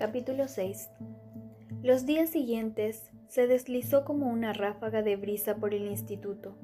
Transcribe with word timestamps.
Capítulo 0.00 0.48
6 0.48 0.88
Los 1.82 2.06
días 2.06 2.30
siguientes 2.30 3.10
se 3.28 3.46
deslizó 3.46 4.06
como 4.06 4.30
una 4.30 4.54
ráfaga 4.54 5.02
de 5.02 5.16
brisa 5.16 5.56
por 5.56 5.74
el 5.74 5.88
instituto. 5.88 6.56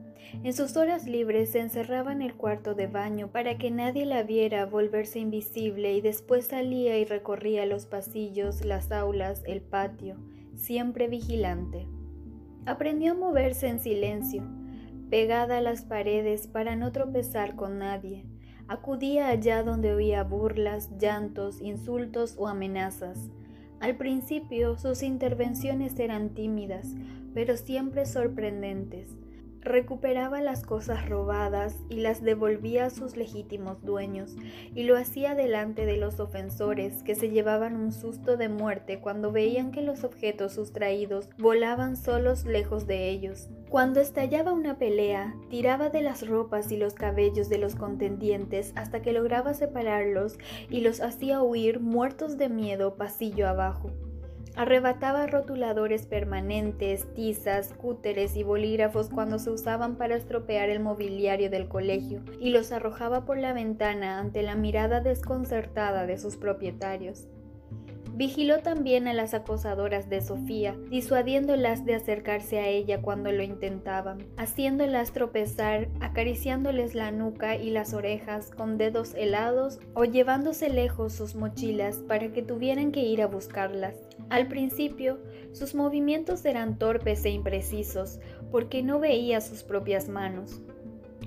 En 0.43 0.55
sus 0.55 0.75
horas 0.79 1.05
libres 1.05 1.53
se 1.53 1.61
encerraba 1.61 2.13
en 2.13 2.23
el 2.23 2.35
cuarto 2.35 2.75
de 2.75 2.87
baño 2.87 3.31
para 3.31 3.59
que 3.59 3.71
nadie 3.71 4.07
la 4.07 4.23
viera 4.23 4.65
volverse 4.65 5.19
invisible 5.19 5.93
y 5.93 6.01
después 6.01 6.47
salía 6.47 6.97
y 6.97 7.05
recorría 7.05 7.67
los 7.67 7.85
pasillos, 7.85 8.65
las 8.65 8.91
aulas, 8.91 9.43
el 9.47 9.61
patio, 9.61 10.17
siempre 10.55 11.07
vigilante. 11.07 11.87
Aprendió 12.65 13.13
a 13.13 13.17
moverse 13.17 13.69
en 13.69 13.81
silencio, 13.81 14.45
pegada 15.11 15.59
a 15.59 15.61
las 15.61 15.83
paredes 15.83 16.47
para 16.47 16.75
no 16.75 16.91
tropezar 16.91 17.55
con 17.55 17.81
nadie 17.81 18.25
Acudía 18.69 19.29
allá 19.29 19.63
donde 19.63 19.95
oía 19.95 20.25
burlas, 20.25 20.91
llantos, 20.99 21.61
insultos 21.61 22.35
o 22.39 22.49
amenazas. 22.49 23.31
Al 23.81 23.97
principio 23.97 24.77
sus 24.79 25.03
intervenciones 25.03 25.99
eran 25.99 26.31
tímidas, 26.31 26.89
pero 27.35 27.57
siempre 27.57 28.07
sorprendentes 28.07 29.17
recuperaba 29.67 30.41
las 30.41 30.63
cosas 30.63 31.09
robadas 31.09 31.77
y 31.91 31.97
las 31.97 32.23
devolvía 32.23 32.87
a 32.87 32.91
sus 32.91 33.17
legítimos 33.17 33.83
dueños, 33.83 34.37
y 34.75 34.85
lo 34.85 34.97
hacía 34.97 35.35
delante 35.35 35.85
de 35.85 35.99
los 35.99 36.21
ofensores, 36.21 37.03
que 37.03 37.15
se 37.15 37.29
llevaban 37.29 37.77
un 37.77 37.93
susto 37.93 38.37
de 38.37 38.49
muerte 38.49 39.01
cuando 39.01 39.33
veían 39.33 39.73
que 39.73 39.83
los 39.83 40.05
objetos 40.05 40.55
sustraídos 40.55 41.29
volaban 41.37 41.97
solos 41.97 42.45
lejos 42.45 42.87
de 42.87 43.11
ellos. 43.11 43.49
Cuando 43.69 44.01
estallaba 44.01 44.53
una 44.53 44.79
pelea, 44.79 45.35
tiraba 45.51 45.91
de 45.91 46.01
las 46.01 46.27
ropas 46.27 46.71
y 46.71 46.77
los 46.77 46.95
cabellos 46.95 47.49
de 47.49 47.59
los 47.59 47.75
contendientes 47.75 48.73
hasta 48.77 49.03
que 49.03 49.13
lograba 49.13 49.55
separarlos 49.55 50.39
y 50.71 50.81
los 50.81 51.01
hacía 51.01 51.43
huir 51.43 51.81
muertos 51.81 52.39
de 52.39 52.49
miedo 52.49 52.95
pasillo 52.97 53.49
abajo. 53.49 53.91
Arrebataba 54.57 55.27
rotuladores 55.27 56.07
permanentes, 56.07 57.13
tizas, 57.13 57.75
cúteres 57.75 58.37
y 58.37 58.43
bolígrafos 58.43 59.11
cuando 59.11 59.39
se 59.39 59.51
usaban 59.51 59.97
para 59.97 60.17
estropear 60.17 60.71
el 60.71 60.81
mobiliario 60.81 61.51
del 61.51 61.69
colegio 61.69 62.23
y 62.41 62.51
los 62.51 62.73
arrojaba 62.73 63.27
por 63.27 63.37
la 63.37 63.53
ventana 63.53 64.19
ante 64.19 64.43
la 64.43 64.55
mirada 64.55 65.03
desconcertada 65.03 66.07
de 66.07 66.17
sus 66.17 66.39
propietarios. 66.39 67.29
Vigiló 68.17 68.61
también 68.61 69.09
a 69.09 69.13
las 69.13 69.35
acosadoras 69.35 70.09
de 70.09 70.23
Sofía, 70.23 70.75
disuadiéndolas 70.89 71.85
de 71.85 71.95
acercarse 71.95 72.59
a 72.59 72.67
ella 72.67 73.03
cuando 73.03 73.31
lo 73.31 73.43
intentaban, 73.43 74.25
haciéndolas 74.39 75.13
tropezar, 75.13 75.89
acariciándoles 76.01 76.95
la 76.95 77.11
nuca 77.11 77.57
y 77.57 77.69
las 77.69 77.93
orejas 77.93 78.51
con 78.51 78.79
dedos 78.79 79.13
helados 79.13 79.81
o 79.93 80.07
llevándose 80.07 80.71
lejos 80.71 81.13
sus 81.13 81.35
mochilas 81.35 81.97
para 81.97 82.33
que 82.33 82.41
tuvieran 82.41 82.91
que 82.91 83.01
ir 83.01 83.21
a 83.21 83.27
buscarlas. 83.27 83.97
Al 84.31 84.49
principio, 84.49 85.19
sus 85.53 85.75
movimientos 85.75 86.43
eran 86.47 86.79
torpes 86.79 87.23
e 87.27 87.29
imprecisos, 87.29 88.19
porque 88.51 88.83
no 88.83 88.99
veía 88.99 89.43
sus 89.43 89.63
propias 89.63 90.09
manos. 90.09 90.63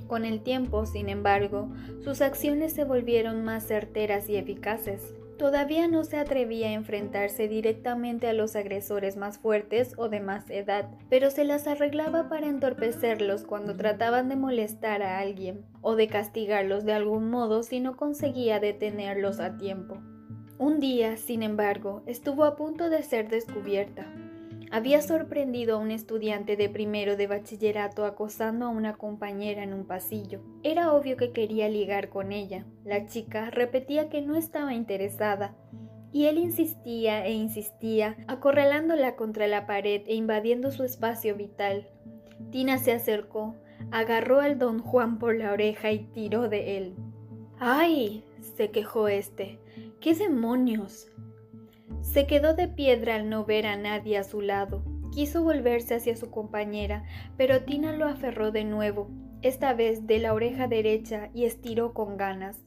Con 0.07 0.25
el 0.25 0.41
tiempo, 0.41 0.87
sin 0.87 1.07
embargo, 1.07 1.69
sus 2.03 2.21
acciones 2.21 2.73
se 2.73 2.83
volvieron 2.83 3.43
más 3.43 3.67
certeras 3.67 4.27
y 4.27 4.37
eficaces. 4.37 5.13
Todavía 5.39 5.87
no 5.87 6.03
se 6.03 6.17
atrevía 6.17 6.67
a 6.67 6.73
enfrentarse 6.73 7.47
directamente 7.47 8.27
a 8.27 8.33
los 8.33 8.57
agresores 8.57 9.15
más 9.15 9.37
fuertes 9.37 9.93
o 9.95 10.09
de 10.09 10.19
más 10.19 10.49
edad, 10.49 10.89
pero 11.09 11.31
se 11.31 11.45
las 11.45 11.65
arreglaba 11.65 12.27
para 12.27 12.47
entorpecerlos 12.47 13.45
cuando 13.45 13.77
trataban 13.77 14.27
de 14.27 14.35
molestar 14.35 15.01
a 15.01 15.17
alguien 15.17 15.63
o 15.79 15.95
de 15.95 16.09
castigarlos 16.09 16.83
de 16.83 16.91
algún 16.91 17.29
modo 17.29 17.63
si 17.63 17.79
no 17.79 17.95
conseguía 17.95 18.59
detenerlos 18.59 19.39
a 19.39 19.55
tiempo. 19.55 19.97
Un 20.57 20.81
día, 20.81 21.15
sin 21.15 21.41
embargo, 21.41 22.03
estuvo 22.05 22.43
a 22.43 22.57
punto 22.57 22.89
de 22.89 23.01
ser 23.01 23.29
descubierta. 23.29 24.05
Había 24.71 25.01
sorprendido 25.01 25.75
a 25.75 25.79
un 25.79 25.89
estudiante 25.89 26.55
de 26.55 26.69
primero 26.69 27.15
de 27.15 27.25
bachillerato 27.25 28.05
acosando 28.05 28.65
a 28.65 28.69
una 28.69 28.93
compañera 28.93 29.63
en 29.63 29.73
un 29.73 29.85
pasillo. 29.85 30.41
Era 30.61 30.93
obvio 30.93 31.17
que 31.17 31.31
quería 31.31 31.67
ligar 31.69 32.09
con 32.09 32.31
ella. 32.31 32.65
La 32.85 33.07
chica 33.07 33.49
repetía 33.49 34.09
que 34.09 34.21
no 34.21 34.35
estaba 34.35 34.75
interesada, 34.75 35.55
y 36.11 36.25
él 36.25 36.37
insistía 36.37 37.25
e 37.25 37.31
insistía, 37.33 38.15
acorralándola 38.27 39.15
contra 39.15 39.47
la 39.47 39.65
pared 39.65 40.01
e 40.05 40.15
invadiendo 40.15 40.71
su 40.71 40.83
espacio 40.83 41.35
vital. 41.35 41.87
Tina 42.51 42.77
se 42.77 42.93
acercó, 42.93 43.55
agarró 43.91 44.39
al 44.39 44.59
don 44.59 44.79
Juan 44.79 45.17
por 45.17 45.35
la 45.35 45.51
oreja 45.51 45.91
y 45.91 45.99
tiró 45.99 46.47
de 46.47 46.77
él. 46.77 46.95
¡Ay! 47.59 48.23
se 48.55 48.71
quejó 48.71 49.07
este. 49.07 49.59
¿Qué 49.99 50.15
demonios? 50.15 51.08
Se 52.01 52.25
quedó 52.25 52.53
de 52.53 52.67
piedra 52.67 53.15
al 53.15 53.29
no 53.29 53.45
ver 53.45 53.67
a 53.67 53.77
nadie 53.77 54.17
a 54.17 54.23
su 54.23 54.41
lado. 54.41 54.83
Quiso 55.11 55.43
volverse 55.43 55.95
hacia 55.95 56.15
su 56.15 56.29
compañera, 56.29 57.03
pero 57.37 57.61
Tina 57.61 57.93
lo 57.93 58.05
aferró 58.05 58.51
de 58.51 58.63
nuevo, 58.63 59.09
esta 59.41 59.73
vez 59.73 60.07
de 60.07 60.19
la 60.19 60.33
oreja 60.33 60.67
derecha, 60.67 61.29
y 61.33 61.45
estiró 61.45 61.93
con 61.93 62.17
ganas. 62.17 62.57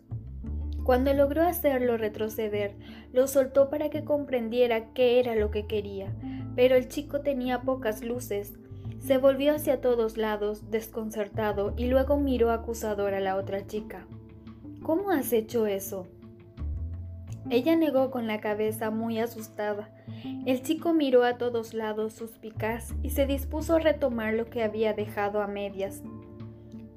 Cuando 0.85 1.15
logró 1.15 1.43
hacerlo 1.43 1.97
retroceder, 1.97 2.75
lo 3.13 3.29
soltó 3.29 3.71
para 3.71 3.89
que 3.89 4.05
comprendiera 4.05 4.93
qué 4.93 5.21
era 5.21 5.37
lo 5.37 5.51
que 5.51 5.67
quería, 5.67 6.13
pero 6.57 6.75
el 6.75 6.89
chico 6.89 7.21
tenía 7.21 7.63
pocas 7.63 8.03
luces. 8.03 8.55
Se 8.99 9.19
volvió 9.19 9.55
hacia 9.55 9.81
todos 9.81 10.17
lados, 10.17 10.71
desconcertado, 10.71 11.73
y 11.77 11.87
luego 11.87 12.17
miró 12.17 12.51
acusador 12.51 13.15
a 13.15 13.21
la 13.21 13.37
otra 13.37 13.67
chica. 13.67 14.07
¿Cómo 14.83 15.11
has 15.11 15.33
hecho 15.33 15.67
eso? 15.67 16.09
Ella 17.51 17.77
negó 17.77 18.11
con 18.11 18.27
la 18.27 18.41
cabeza 18.41 18.91
muy 18.91 19.19
asustada. 19.19 19.91
El 20.47 20.63
chico 20.63 20.95
miró 20.95 21.25
a 21.25 21.39
todos 21.39 21.75
lados 21.75 22.15
suspicaz 22.15 22.95
y 23.03 23.11
se 23.11 23.27
dispuso 23.27 23.75
a 23.77 23.81
retomar 23.81 24.35
lo 24.35 24.47
que 24.47 24.63
había 24.63 24.95
dejado 24.95 25.43
a 25.43 25.47
medias. 25.47 26.03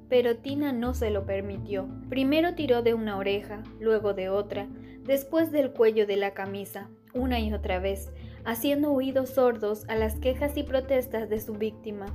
Pero 0.08 0.36
Tina 0.36 0.72
no 0.72 0.94
se 0.94 1.10
lo 1.10 1.26
permitió. 1.26 1.88
Primero 2.08 2.54
tiró 2.54 2.82
de 2.82 2.94
una 2.94 3.16
oreja, 3.16 3.64
luego 3.80 4.14
de 4.14 4.28
otra, 4.28 4.68
después 5.02 5.50
del 5.50 5.72
cuello 5.72 6.06
de 6.06 6.16
la 6.16 6.32
camisa, 6.32 6.88
una 7.12 7.40
y 7.40 7.52
otra 7.52 7.80
vez, 7.80 8.12
haciendo 8.44 8.92
oídos 8.92 9.30
sordos 9.30 9.84
a 9.88 9.96
las 9.96 10.14
quejas 10.16 10.56
y 10.56 10.62
protestas 10.62 11.28
de 11.28 11.40
su 11.40 11.54
víctima, 11.54 12.06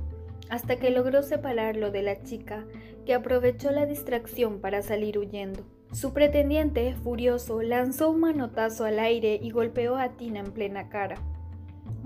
hasta 0.48 0.76
que 0.76 0.90
logró 0.90 1.22
separarlo 1.22 1.90
de 1.90 2.02
la 2.02 2.22
chica, 2.22 2.64
que 3.04 3.14
aprovechó 3.14 3.70
la 3.70 3.84
distracción 3.84 4.60
para 4.60 4.80
salir 4.80 5.18
huyendo. 5.18 5.64
Su 5.92 6.14
pretendiente, 6.14 6.94
furioso, 6.94 7.60
lanzó 7.60 8.10
un 8.10 8.20
manotazo 8.20 8.86
al 8.86 8.98
aire 8.98 9.38
y 9.42 9.50
golpeó 9.50 9.96
a 9.96 10.16
Tina 10.16 10.40
en 10.40 10.50
plena 10.52 10.88
cara. 10.88 11.16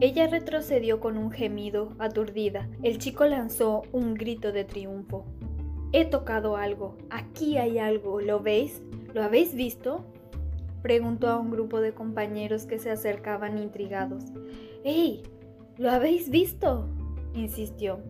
Ella 0.01 0.27
retrocedió 0.27 0.99
con 0.99 1.17
un 1.17 1.31
gemido, 1.31 1.93
aturdida. 2.01 2.69
El 2.83 2.99
chico 2.99 3.27
lanzó 3.27 3.83
un 3.93 4.15
grito 4.15 4.51
de 4.51 4.65
triunfo. 4.65 5.25
He 5.93 6.05
tocado 6.05 6.57
algo. 6.57 6.99
Aquí 7.11 7.59
hay 7.59 7.79
algo. 7.79 8.21
¿Lo 8.21 8.41
veis? 8.41 8.83
¿Lo 9.15 9.23
habéis 9.23 9.55
visto? 9.55 10.05
Preguntó 10.83 11.29
a 11.29 11.39
un 11.39 11.53
grupo 11.53 11.81
de 11.81 11.95
compañeros 11.95 12.67
que 12.67 12.81
se 12.81 12.91
acercaban 12.91 13.57
intrigados. 13.57 14.25
¡Ey! 14.85 15.23
¿Lo 15.79 15.91
habéis 15.91 16.29
visto? 16.29 16.89
insistió. 17.35 18.01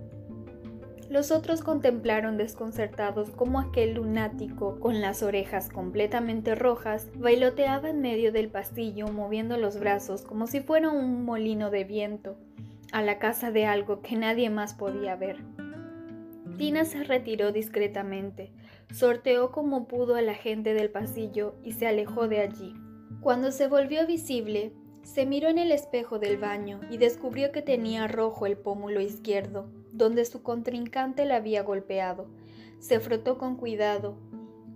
Los 1.09 1.31
otros 1.31 1.63
contemplaron 1.63 2.37
desconcertados 2.37 3.31
cómo 3.31 3.61
aquel 3.61 3.95
lunático, 3.95 4.81
con 4.81 5.01
las 5.01 5.23
orejas 5.23 5.69
completamente 5.69 6.57
rojas, 6.57 7.09
bailoteaba 7.15 7.91
en 7.91 8.01
medio 8.01 8.33
del 8.33 8.49
pasillo 8.49 9.07
moviendo 9.09 9.57
los 9.57 9.79
brazos 9.79 10.23
como 10.23 10.49
si 10.49 10.61
fuera 10.61 10.91
un 10.91 11.25
molino 11.25 11.71
de 11.71 11.85
viento, 11.85 12.37
a 12.91 13.03
la 13.03 13.19
casa 13.21 13.53
de 13.53 13.67
algo 13.67 14.03
que 14.03 14.17
nadie 14.17 14.51
más 14.51 14.75
podía 14.75 15.15
ver. 15.15 15.39
Tina 16.59 16.85
se 16.85 17.05
retiró 17.05 17.53
discretamente, 17.53 18.51
sorteó 18.93 19.53
como 19.53 19.87
pudo 19.87 20.17
a 20.17 20.23
la 20.23 20.35
gente 20.35 20.75
del 20.75 20.91
pasillo 20.91 21.55
y 21.63 21.73
se 21.73 21.87
alejó 21.87 22.27
de 22.27 22.41
allí. 22.41 22.75
Cuando 23.21 23.53
se 23.53 23.69
volvió 23.69 24.07
visible, 24.07 24.73
se 25.03 25.25
miró 25.25 25.49
en 25.49 25.59
el 25.59 25.71
espejo 25.71 26.19
del 26.19 26.37
baño 26.37 26.81
y 26.91 26.97
descubrió 26.97 27.53
que 27.53 27.63
tenía 27.63 28.09
rojo 28.09 28.47
el 28.47 28.57
pómulo 28.57 29.01
izquierdo, 29.01 29.69
donde 29.97 30.25
su 30.25 30.43
contrincante 30.43 31.25
la 31.25 31.37
había 31.37 31.63
golpeado. 31.63 32.29
Se 32.79 33.01
frotó 33.01 33.39
con 33.39 33.57
cuidado, 33.57 34.19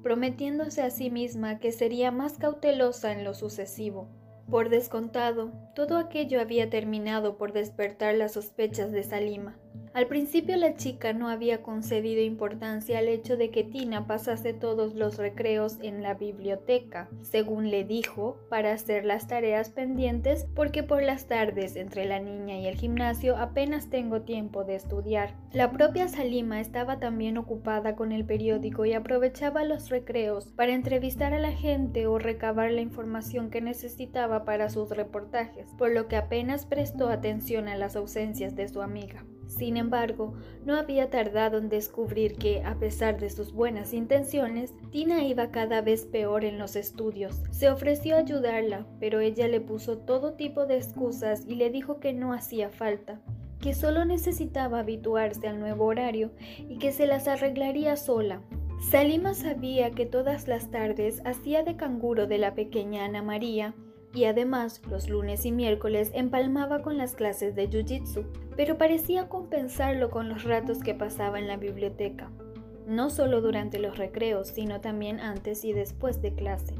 prometiéndose 0.02 0.82
a 0.82 0.90
sí 0.90 1.10
misma 1.10 1.58
que 1.58 1.72
sería 1.72 2.10
más 2.10 2.38
cautelosa 2.38 3.12
en 3.12 3.24
lo 3.24 3.34
sucesivo. 3.34 4.08
Por 4.50 4.68
descontado, 4.68 5.52
todo 5.76 5.96
aquello 5.96 6.40
había 6.40 6.68
terminado 6.70 7.36
por 7.36 7.52
despertar 7.52 8.16
las 8.16 8.32
sospechas 8.32 8.90
de 8.90 9.04
Salima. 9.04 9.56
Al 9.92 10.06
principio 10.06 10.56
la 10.56 10.76
chica 10.76 11.12
no 11.12 11.28
había 11.28 11.62
concedido 11.62 12.22
importancia 12.22 12.98
al 12.98 13.08
hecho 13.08 13.36
de 13.36 13.50
que 13.50 13.64
Tina 13.64 14.06
pasase 14.06 14.52
todos 14.52 14.94
los 14.94 15.18
recreos 15.18 15.78
en 15.82 16.00
la 16.02 16.14
biblioteca, 16.14 17.08
según 17.22 17.70
le 17.70 17.82
dijo, 17.82 18.38
para 18.48 18.72
hacer 18.72 19.04
las 19.04 19.26
tareas 19.26 19.70
pendientes 19.70 20.46
porque 20.54 20.84
por 20.84 21.02
las 21.02 21.26
tardes 21.26 21.74
entre 21.74 22.04
la 22.04 22.20
niña 22.20 22.56
y 22.60 22.68
el 22.68 22.76
gimnasio 22.76 23.36
apenas 23.36 23.90
tengo 23.90 24.22
tiempo 24.22 24.62
de 24.62 24.76
estudiar. 24.76 25.34
La 25.52 25.72
propia 25.72 26.06
Salima 26.06 26.60
estaba 26.60 27.00
también 27.00 27.36
ocupada 27.36 27.96
con 27.96 28.12
el 28.12 28.24
periódico 28.24 28.84
y 28.84 28.92
aprovechaba 28.92 29.64
los 29.64 29.88
recreos 29.88 30.52
para 30.52 30.72
entrevistar 30.72 31.34
a 31.34 31.40
la 31.40 31.52
gente 31.52 32.06
o 32.06 32.20
recabar 32.20 32.70
la 32.70 32.80
información 32.80 33.50
que 33.50 33.60
necesitaba 33.60 34.39
para 34.44 34.70
sus 34.70 34.90
reportajes, 34.90 35.70
por 35.76 35.90
lo 35.90 36.08
que 36.08 36.16
apenas 36.16 36.66
prestó 36.66 37.08
atención 37.08 37.68
a 37.68 37.76
las 37.76 37.96
ausencias 37.96 38.54
de 38.56 38.68
su 38.68 38.82
amiga. 38.82 39.24
Sin 39.50 39.76
embargo, 39.76 40.34
no 40.64 40.76
había 40.76 41.10
tardado 41.10 41.58
en 41.58 41.68
descubrir 41.68 42.36
que, 42.36 42.62
a 42.62 42.78
pesar 42.78 43.18
de 43.18 43.30
sus 43.30 43.52
buenas 43.52 43.92
intenciones, 43.92 44.72
Tina 44.92 45.24
iba 45.24 45.50
cada 45.50 45.82
vez 45.82 46.06
peor 46.06 46.44
en 46.44 46.56
los 46.56 46.76
estudios. 46.76 47.42
Se 47.50 47.68
ofreció 47.68 48.16
ayudarla, 48.16 48.86
pero 49.00 49.18
ella 49.18 49.48
le 49.48 49.60
puso 49.60 49.98
todo 49.98 50.34
tipo 50.34 50.66
de 50.66 50.76
excusas 50.76 51.44
y 51.46 51.56
le 51.56 51.70
dijo 51.70 51.98
que 51.98 52.12
no 52.12 52.32
hacía 52.32 52.70
falta, 52.70 53.20
que 53.60 53.74
solo 53.74 54.04
necesitaba 54.04 54.78
habituarse 54.78 55.48
al 55.48 55.58
nuevo 55.58 55.84
horario 55.86 56.30
y 56.68 56.78
que 56.78 56.92
se 56.92 57.06
las 57.06 57.26
arreglaría 57.26 57.96
sola. 57.96 58.42
Salima 58.88 59.34
sabía 59.34 59.90
que 59.90 60.06
todas 60.06 60.48
las 60.48 60.70
tardes 60.70 61.20
hacía 61.26 61.64
de 61.64 61.76
canguro 61.76 62.26
de 62.26 62.38
la 62.38 62.54
pequeña 62.54 63.04
Ana 63.04 63.20
María 63.20 63.74
y 64.14 64.24
además 64.24 64.82
los 64.90 65.08
lunes 65.08 65.44
y 65.46 65.52
miércoles 65.52 66.10
empalmaba 66.14 66.82
con 66.82 66.96
las 66.96 67.14
clases 67.14 67.54
de 67.54 67.68
Jiu-Jitsu, 67.68 68.24
pero 68.56 68.76
parecía 68.76 69.28
compensarlo 69.28 70.10
con 70.10 70.28
los 70.28 70.44
ratos 70.44 70.80
que 70.80 70.94
pasaba 70.94 71.38
en 71.38 71.46
la 71.46 71.56
biblioteca, 71.56 72.30
no 72.86 73.10
solo 73.10 73.40
durante 73.40 73.78
los 73.78 73.98
recreos, 73.98 74.48
sino 74.48 74.80
también 74.80 75.20
antes 75.20 75.64
y 75.64 75.72
después 75.72 76.20
de 76.22 76.34
clase. 76.34 76.74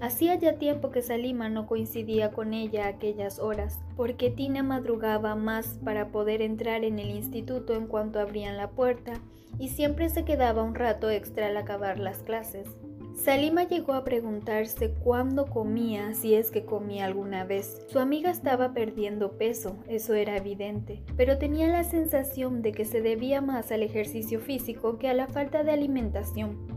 Hacía 0.00 0.34
ya 0.34 0.58
tiempo 0.58 0.90
que 0.90 1.00
Salima 1.00 1.48
no 1.48 1.66
coincidía 1.66 2.30
con 2.30 2.52
ella 2.52 2.86
aquellas 2.86 3.38
horas, 3.38 3.78
porque 3.96 4.30
Tina 4.30 4.62
madrugaba 4.62 5.36
más 5.36 5.78
para 5.84 6.08
poder 6.08 6.42
entrar 6.42 6.84
en 6.84 6.98
el 6.98 7.10
instituto 7.10 7.74
en 7.74 7.86
cuanto 7.86 8.20
abrían 8.20 8.58
la 8.58 8.70
puerta, 8.70 9.14
y 9.58 9.68
siempre 9.68 10.10
se 10.10 10.24
quedaba 10.24 10.62
un 10.62 10.74
rato 10.74 11.08
extra 11.08 11.46
al 11.46 11.56
acabar 11.56 11.98
las 11.98 12.18
clases. 12.18 12.68
Salima 13.16 13.64
llegó 13.64 13.94
a 13.94 14.04
preguntarse 14.04 14.92
cuándo 14.92 15.46
comía, 15.46 16.14
si 16.14 16.34
es 16.34 16.50
que 16.50 16.64
comía 16.64 17.06
alguna 17.06 17.44
vez. 17.44 17.84
Su 17.88 17.98
amiga 17.98 18.30
estaba 18.30 18.72
perdiendo 18.72 19.32
peso, 19.32 19.76
eso 19.88 20.14
era 20.14 20.36
evidente, 20.36 21.02
pero 21.16 21.38
tenía 21.38 21.66
la 21.68 21.82
sensación 21.82 22.62
de 22.62 22.72
que 22.72 22.84
se 22.84 23.00
debía 23.00 23.40
más 23.40 23.72
al 23.72 23.82
ejercicio 23.82 24.38
físico 24.38 24.98
que 24.98 25.08
a 25.08 25.14
la 25.14 25.26
falta 25.26 25.64
de 25.64 25.72
alimentación. 25.72 26.75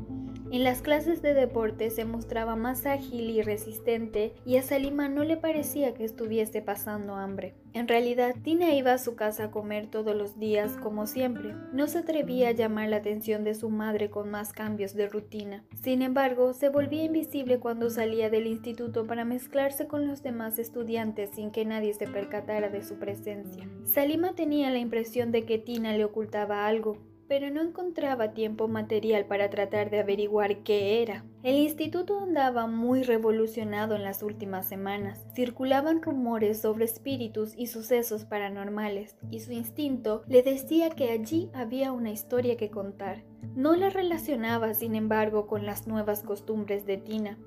En 0.52 0.64
las 0.64 0.82
clases 0.82 1.22
de 1.22 1.36
deporte 1.36 1.92
se 1.92 2.06
mostraba 2.06 2.56
más 2.56 2.88
ágil 2.88 3.30
y 3.30 3.44
resistente 3.44 4.34
y 4.48 4.58
a 4.58 4.64
Salima 4.64 5.08
no 5.08 5.24
le 5.24 5.38
parecía 5.38 5.94
que 5.94 6.04
estuviese 6.04 6.64
pasando 6.64 7.16
hambre. 7.16 7.54
En 7.74 7.88
realidad, 7.88 8.34
Tina 8.44 8.74
iba 8.74 8.94
a 8.94 8.98
su 8.98 9.16
casa 9.16 9.46
a 9.46 9.52
comer 9.52 9.92
todos 9.92 10.16
los 10.16 10.40
días 10.40 10.76
como 10.78 11.06
siempre. 11.06 11.54
No 11.72 11.86
se 11.86 12.00
atrevía 12.00 12.50
a 12.50 12.54
llamar 12.54 12.90
la 12.90 12.98
atención 12.98 13.44
de 13.44 13.54
su 13.54 13.70
madre 13.70 14.10
con 14.10 14.32
más 14.32 14.52
cambios 14.52 14.96
de 14.96 15.08
rutina. 15.08 15.64
Sin 15.84 16.02
embargo, 16.02 16.54
se 16.54 16.70
volvía 16.70 17.04
invisible 17.04 17.60
cuando 17.60 17.92
salía 17.92 18.32
del 18.32 18.48
instituto 18.48 19.06
para 19.06 19.26
mezclarse 19.26 19.86
con 19.86 20.08
los 20.08 20.24
demás 20.24 20.58
estudiantes 20.58 21.30
sin 21.36 21.52
que 21.52 21.64
nadie 21.64 21.94
se 21.94 22.08
percatara 22.08 22.70
de 22.70 22.84
su 22.84 22.98
presencia. 22.98 23.70
Salima 23.84 24.34
tenía 24.34 24.72
la 24.72 24.80
impresión 24.80 25.32
de 25.32 25.46
que 25.46 25.60
Tina 25.60 25.96
le 25.96 26.06
ocultaba 26.06 26.66
algo, 26.66 26.98
pero 27.30 27.52
no 27.52 27.62
encontraba 27.62 28.34
tiempo 28.34 28.68
material 28.68 29.26
para 29.26 29.52
tratar 29.52 29.92
de 29.92 30.00
averiguar 30.00 30.64
qué 30.64 31.04
era. 31.04 31.24
El 31.44 31.56
instituto 31.56 32.20
andaba 32.20 32.66
muy 32.68 33.04
revolucionado 33.04 33.96
en 33.96 34.04
las 34.04 34.24
últimas 34.24 34.68
semanas. 34.68 35.26
Circulaban 35.36 36.02
rumores 36.02 36.60
sobre 36.60 36.86
espíritus 36.86 37.54
y 37.56 37.68
sucesos 37.68 38.26
paranormales, 38.26 39.16
y 39.30 39.40
su 39.42 39.54
instinto 39.54 40.24
le 40.28 40.42
decía 40.42 40.90
que 40.90 41.12
allí 41.12 41.50
había 41.54 41.94
una 41.94 42.12
historia 42.12 42.58
que 42.58 42.72
contar. 42.72 43.24
No 43.56 43.76
la 43.76 43.90
relacionaba, 43.90 44.74
sin 44.74 44.96
embargo, 44.96 45.48
con 45.48 45.66
las 45.66 45.88
nuevas 45.88 46.24
costumbres 46.24 46.86
de 46.86 46.98
Tina. 46.98 47.38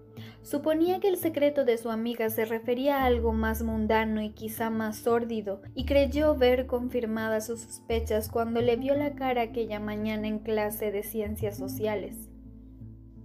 Suponía 0.42 1.00
que 1.00 1.08
el 1.08 1.16
secreto 1.16 1.64
de 1.64 1.78
su 1.78 1.90
amiga 1.90 2.28
se 2.28 2.44
refería 2.44 2.98
a 2.98 3.04
algo 3.04 3.32
más 3.32 3.62
mundano 3.62 4.20
y 4.22 4.30
quizá 4.30 4.70
más 4.70 4.98
sórdido, 4.98 5.62
y 5.74 5.84
creyó 5.84 6.34
ver 6.34 6.66
confirmadas 6.66 7.46
sus 7.46 7.60
sospechas 7.60 8.28
cuando 8.28 8.60
le 8.60 8.76
vio 8.76 8.94
la 8.94 9.14
cara 9.14 9.42
aquella 9.42 9.80
mañana 9.80 10.26
en 10.26 10.40
clase 10.40 10.90
de 10.90 11.02
ciencias 11.02 11.56
sociales. 11.56 12.28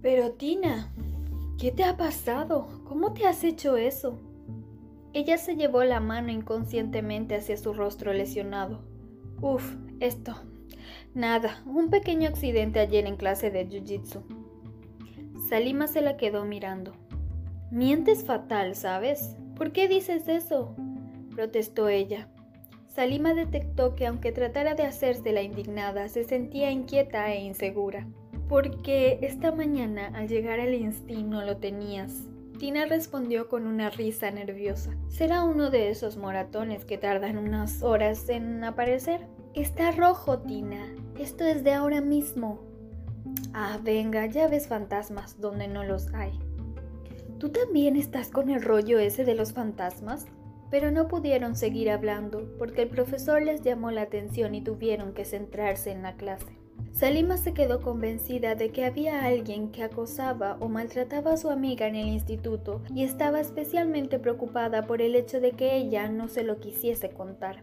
Pero 0.00 0.32
Tina, 0.32 0.92
¿qué 1.58 1.72
te 1.72 1.84
ha 1.84 1.96
pasado? 1.96 2.68
¿Cómo 2.84 3.12
te 3.12 3.26
has 3.26 3.42
hecho 3.42 3.76
eso? 3.76 4.20
Ella 5.12 5.38
se 5.38 5.56
llevó 5.56 5.82
la 5.84 6.00
mano 6.00 6.30
inconscientemente 6.30 7.34
hacia 7.34 7.56
su 7.56 7.72
rostro 7.72 8.12
lesionado. 8.12 8.84
Uf, 9.40 9.74
esto. 10.00 10.36
Nada, 11.18 11.60
un 11.66 11.90
pequeño 11.90 12.28
accidente 12.28 12.78
ayer 12.78 13.04
en 13.04 13.16
clase 13.16 13.50
de 13.50 13.68
Jiu-Jitsu. 13.68 14.22
Salima 15.48 15.88
se 15.88 16.00
la 16.00 16.16
quedó 16.16 16.44
mirando. 16.44 16.92
Mientes 17.72 18.22
fatal, 18.22 18.76
¿sabes? 18.76 19.34
¿Por 19.56 19.72
qué 19.72 19.88
dices 19.88 20.28
eso? 20.28 20.76
protestó 21.34 21.88
ella. 21.88 22.28
Salima 22.86 23.34
detectó 23.34 23.96
que 23.96 24.06
aunque 24.06 24.30
tratara 24.30 24.76
de 24.76 24.84
hacerse 24.84 25.32
la 25.32 25.42
indignada, 25.42 26.06
se 26.06 26.22
sentía 26.22 26.70
inquieta 26.70 27.32
e 27.32 27.40
insegura. 27.40 28.06
Porque 28.48 29.18
esta 29.20 29.50
mañana 29.50 30.12
al 30.14 30.28
llegar 30.28 30.60
al 30.60 30.72
instinto 30.72 31.38
no 31.38 31.44
lo 31.44 31.56
tenías. 31.56 32.28
Tina 32.60 32.86
respondió 32.86 33.48
con 33.48 33.66
una 33.66 33.90
risa 33.90 34.30
nerviosa. 34.30 34.96
¿Será 35.08 35.42
uno 35.42 35.70
de 35.70 35.90
esos 35.90 36.16
moratones 36.16 36.84
que 36.84 36.96
tardan 36.96 37.38
unas 37.38 37.82
horas 37.82 38.28
en 38.28 38.62
aparecer? 38.62 39.26
Está 39.54 39.90
rojo, 39.90 40.38
Tina. 40.38 40.86
Esto 41.18 41.42
es 41.44 41.64
de 41.64 41.72
ahora 41.72 42.00
mismo. 42.00 42.60
Ah, 43.52 43.80
venga, 43.82 44.26
ya 44.26 44.46
ves 44.46 44.68
fantasmas 44.68 45.40
donde 45.40 45.66
no 45.66 45.82
los 45.82 46.14
hay. 46.14 46.30
¿Tú 47.38 47.48
también 47.48 47.96
estás 47.96 48.30
con 48.30 48.50
el 48.50 48.62
rollo 48.62 49.00
ese 49.00 49.24
de 49.24 49.34
los 49.34 49.52
fantasmas? 49.52 50.26
Pero 50.70 50.92
no 50.92 51.08
pudieron 51.08 51.56
seguir 51.56 51.90
hablando 51.90 52.48
porque 52.56 52.82
el 52.82 52.88
profesor 52.88 53.42
les 53.42 53.62
llamó 53.62 53.90
la 53.90 54.02
atención 54.02 54.54
y 54.54 54.62
tuvieron 54.62 55.12
que 55.12 55.24
centrarse 55.24 55.90
en 55.90 56.02
la 56.02 56.14
clase. 56.14 56.46
Salima 56.92 57.36
se 57.36 57.52
quedó 57.52 57.80
convencida 57.80 58.54
de 58.54 58.70
que 58.70 58.84
había 58.84 59.24
alguien 59.24 59.72
que 59.72 59.82
acosaba 59.82 60.56
o 60.60 60.68
maltrataba 60.68 61.32
a 61.32 61.36
su 61.36 61.50
amiga 61.50 61.88
en 61.88 61.96
el 61.96 62.06
instituto 62.06 62.80
y 62.94 63.02
estaba 63.02 63.40
especialmente 63.40 64.20
preocupada 64.20 64.86
por 64.86 65.02
el 65.02 65.16
hecho 65.16 65.40
de 65.40 65.50
que 65.50 65.76
ella 65.76 66.08
no 66.08 66.28
se 66.28 66.44
lo 66.44 66.60
quisiese 66.60 67.10
contar. 67.10 67.60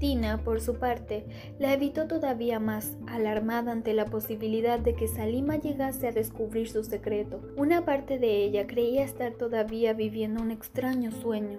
Tina, 0.00 0.42
por 0.42 0.62
su 0.62 0.76
parte, 0.76 1.26
la 1.58 1.74
evitó 1.74 2.08
todavía 2.08 2.58
más, 2.58 2.96
alarmada 3.06 3.70
ante 3.70 3.92
la 3.92 4.06
posibilidad 4.06 4.80
de 4.80 4.94
que 4.94 5.06
Salima 5.06 5.56
llegase 5.56 6.08
a 6.08 6.12
descubrir 6.12 6.70
su 6.70 6.82
secreto. 6.82 7.42
Una 7.56 7.84
parte 7.84 8.18
de 8.18 8.42
ella 8.42 8.66
creía 8.66 9.04
estar 9.04 9.34
todavía 9.34 9.92
viviendo 9.92 10.42
un 10.42 10.50
extraño 10.50 11.12
sueño. 11.12 11.58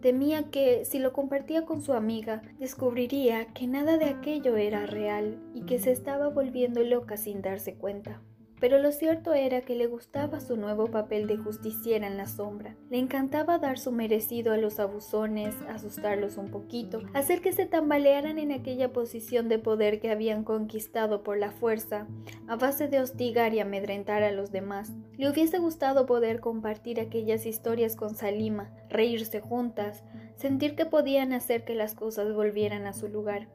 Temía 0.00 0.50
que, 0.50 0.84
si 0.86 0.98
lo 0.98 1.12
compartía 1.12 1.66
con 1.66 1.82
su 1.82 1.92
amiga, 1.92 2.42
descubriría 2.58 3.46
que 3.52 3.66
nada 3.66 3.98
de 3.98 4.06
aquello 4.06 4.56
era 4.56 4.86
real 4.86 5.38
y 5.54 5.62
que 5.62 5.78
se 5.78 5.92
estaba 5.92 6.28
volviendo 6.28 6.82
loca 6.82 7.18
sin 7.18 7.42
darse 7.42 7.74
cuenta. 7.74 8.22
Pero 8.60 8.78
lo 8.78 8.92
cierto 8.92 9.34
era 9.34 9.60
que 9.60 9.74
le 9.74 9.86
gustaba 9.86 10.40
su 10.40 10.56
nuevo 10.56 10.86
papel 10.86 11.26
de 11.26 11.36
justiciera 11.36 12.06
en 12.06 12.16
la 12.16 12.26
sombra. 12.26 12.76
Le 12.90 12.98
encantaba 12.98 13.58
dar 13.58 13.78
su 13.78 13.92
merecido 13.92 14.52
a 14.52 14.56
los 14.56 14.80
abusones, 14.80 15.54
asustarlos 15.68 16.36
un 16.36 16.50
poquito, 16.50 17.02
hacer 17.12 17.40
que 17.40 17.52
se 17.52 17.66
tambalearan 17.66 18.38
en 18.38 18.52
aquella 18.52 18.92
posición 18.92 19.48
de 19.48 19.58
poder 19.58 20.00
que 20.00 20.10
habían 20.10 20.44
conquistado 20.44 21.22
por 21.22 21.38
la 21.38 21.50
fuerza, 21.50 22.06
a 22.46 22.56
base 22.56 22.88
de 22.88 23.00
hostigar 23.00 23.54
y 23.54 23.60
amedrentar 23.60 24.22
a 24.22 24.32
los 24.32 24.50
demás. 24.50 24.92
Le 25.16 25.28
hubiese 25.28 25.58
gustado 25.58 26.06
poder 26.06 26.40
compartir 26.40 27.00
aquellas 27.00 27.46
historias 27.46 27.96
con 27.96 28.14
Salima, 28.14 28.70
reírse 28.88 29.40
juntas, 29.40 30.04
sentir 30.36 30.74
que 30.74 30.86
podían 30.86 31.32
hacer 31.32 31.64
que 31.64 31.74
las 31.74 31.94
cosas 31.94 32.32
volvieran 32.32 32.86
a 32.86 32.92
su 32.92 33.08
lugar 33.08 33.48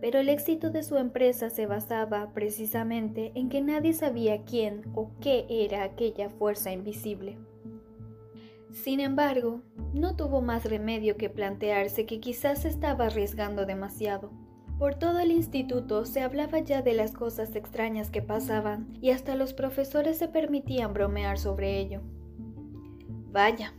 pero 0.00 0.20
el 0.20 0.28
éxito 0.28 0.70
de 0.70 0.82
su 0.82 0.96
empresa 0.96 1.50
se 1.50 1.66
basaba 1.66 2.32
precisamente 2.32 3.32
en 3.34 3.48
que 3.48 3.62
nadie 3.62 3.92
sabía 3.92 4.44
quién 4.44 4.82
o 4.94 5.10
qué 5.20 5.46
era 5.48 5.82
aquella 5.82 6.28
fuerza 6.28 6.72
invisible. 6.72 7.38
Sin 8.72 9.00
embargo, 9.00 9.62
no 9.94 10.16
tuvo 10.16 10.42
más 10.42 10.64
remedio 10.64 11.16
que 11.16 11.30
plantearse 11.30 12.04
que 12.04 12.20
quizás 12.20 12.64
estaba 12.66 13.06
arriesgando 13.06 13.64
demasiado. 13.64 14.30
Por 14.78 14.94
todo 14.94 15.20
el 15.20 15.32
instituto 15.32 16.04
se 16.04 16.20
hablaba 16.20 16.58
ya 16.58 16.82
de 16.82 16.92
las 16.92 17.12
cosas 17.12 17.56
extrañas 17.56 18.10
que 18.10 18.20
pasaban 18.20 18.98
y 19.00 19.10
hasta 19.10 19.34
los 19.34 19.54
profesores 19.54 20.18
se 20.18 20.28
permitían 20.28 20.92
bromear 20.92 21.38
sobre 21.38 21.78
ello. 21.78 22.02
Vaya, 23.32 23.72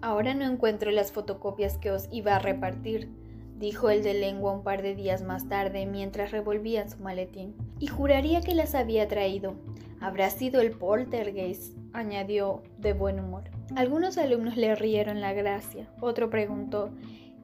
ahora 0.00 0.34
no 0.34 0.44
encuentro 0.44 0.92
las 0.92 1.10
fotocopias 1.10 1.78
que 1.78 1.90
os 1.90 2.08
iba 2.12 2.36
a 2.36 2.38
repartir, 2.38 3.10
dijo 3.58 3.90
el 3.90 4.02
de 4.02 4.14
lengua 4.14 4.52
un 4.52 4.62
par 4.62 4.82
de 4.82 4.94
días 4.94 5.22
más 5.22 5.48
tarde 5.48 5.86
mientras 5.86 6.30
revolvía 6.30 6.88
su 6.88 7.02
maletín. 7.02 7.54
Y 7.78 7.86
juraría 7.86 8.40
que 8.40 8.54
las 8.54 8.74
había 8.74 9.08
traído. 9.08 9.54
Habrá 10.00 10.30
sido 10.30 10.60
el 10.60 10.72
poltergeist, 10.72 11.76
añadió 11.92 12.62
de 12.78 12.92
buen 12.92 13.18
humor. 13.18 13.44
Algunos 13.74 14.18
alumnos 14.18 14.56
le 14.56 14.74
rieron 14.74 15.20
la 15.20 15.32
gracia. 15.32 15.88
Otro 16.00 16.30
preguntó, 16.30 16.90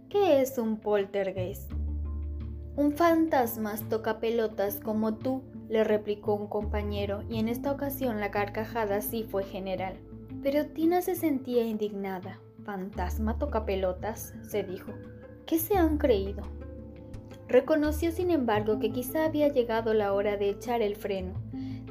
¿qué 0.08 0.40
es 0.40 0.58
un 0.58 0.76
poltergeist? 0.76 1.72
Un 2.76 2.92
fantasma 2.92 3.74
toca 3.88 4.18
pelotas 4.18 4.80
como 4.80 5.16
tú, 5.16 5.42
le 5.68 5.84
replicó 5.84 6.34
un 6.34 6.46
compañero, 6.46 7.22
y 7.28 7.38
en 7.38 7.48
esta 7.48 7.72
ocasión 7.72 8.20
la 8.20 8.30
carcajada 8.30 9.00
sí 9.00 9.24
fue 9.24 9.44
general. 9.44 9.98
Pero 10.42 10.66
Tina 10.66 11.02
se 11.02 11.14
sentía 11.14 11.64
indignada. 11.64 12.40
¿Fantasma 12.64 13.38
toca 13.38 13.64
pelotas? 13.64 14.34
se 14.42 14.62
dijo. 14.62 14.92
¿Qué 15.46 15.58
se 15.58 15.76
han 15.76 15.98
creído? 15.98 16.42
Reconoció, 17.48 18.12
sin 18.12 18.30
embargo, 18.30 18.78
que 18.78 18.92
quizá 18.92 19.24
había 19.24 19.48
llegado 19.48 19.92
la 19.92 20.12
hora 20.12 20.36
de 20.36 20.48
echar 20.48 20.82
el 20.82 20.96
freno. 20.96 21.34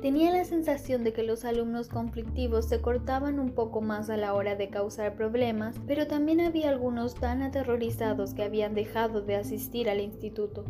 Tenía 0.02 0.32
la 0.32 0.46
sensación 0.46 1.04
de 1.04 1.14
que 1.14 1.22
los 1.22 1.46
alumnos 1.46 1.88
conflictivos 1.88 2.68
se 2.68 2.82
cortaban 2.82 3.40
un 3.40 3.52
poco 3.52 3.82
más 3.82 4.10
a 4.10 4.18
la 4.18 4.34
hora 4.34 4.56
de 4.56 4.70
causar 4.70 5.16
problemas, 5.16 5.76
pero 5.86 6.08
también 6.08 6.42
había 6.42 6.70
algunos 6.70 7.14
tan 7.14 7.44
aterrorizados 7.44 8.34
que 8.34 8.42
habían 8.42 8.74
dejado 8.74 9.22
de 9.22 9.36
asistir 9.36 9.90
al 9.90 10.00
instituto. 10.00 10.66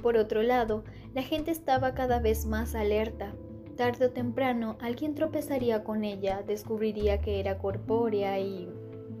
Por 0.00 0.16
otro 0.16 0.42
lado, 0.42 0.84
la 1.14 1.22
gente 1.22 1.50
estaba 1.50 1.94
cada 1.94 2.20
vez 2.20 2.46
más 2.46 2.76
alerta. 2.76 3.32
Tarde 3.76 4.06
o 4.06 4.10
temprano 4.10 4.76
alguien 4.80 5.16
tropezaría 5.16 5.82
con 5.82 6.04
ella, 6.04 6.44
descubriría 6.46 7.20
que 7.20 7.40
era 7.40 7.58
corpórea 7.58 8.38
y 8.38 8.68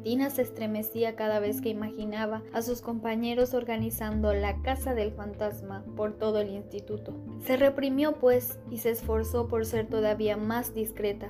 Tina 0.02 0.30
se 0.30 0.42
estremecía 0.42 1.14
cada 1.14 1.38
vez 1.38 1.60
que 1.60 1.68
imaginaba 1.68 2.42
a 2.52 2.62
sus 2.62 2.80
compañeros 2.80 3.54
organizando 3.54 4.32
la 4.34 4.60
Casa 4.62 4.94
del 4.94 5.12
Fantasma 5.12 5.84
por 5.96 6.12
todo 6.18 6.40
el 6.40 6.50
instituto. 6.50 7.14
Se 7.44 7.56
reprimió 7.56 8.14
pues 8.14 8.58
y 8.70 8.78
se 8.78 8.90
esforzó 8.90 9.48
por 9.48 9.64
ser 9.64 9.88
todavía 9.88 10.36
más 10.36 10.74
discreta. 10.74 11.28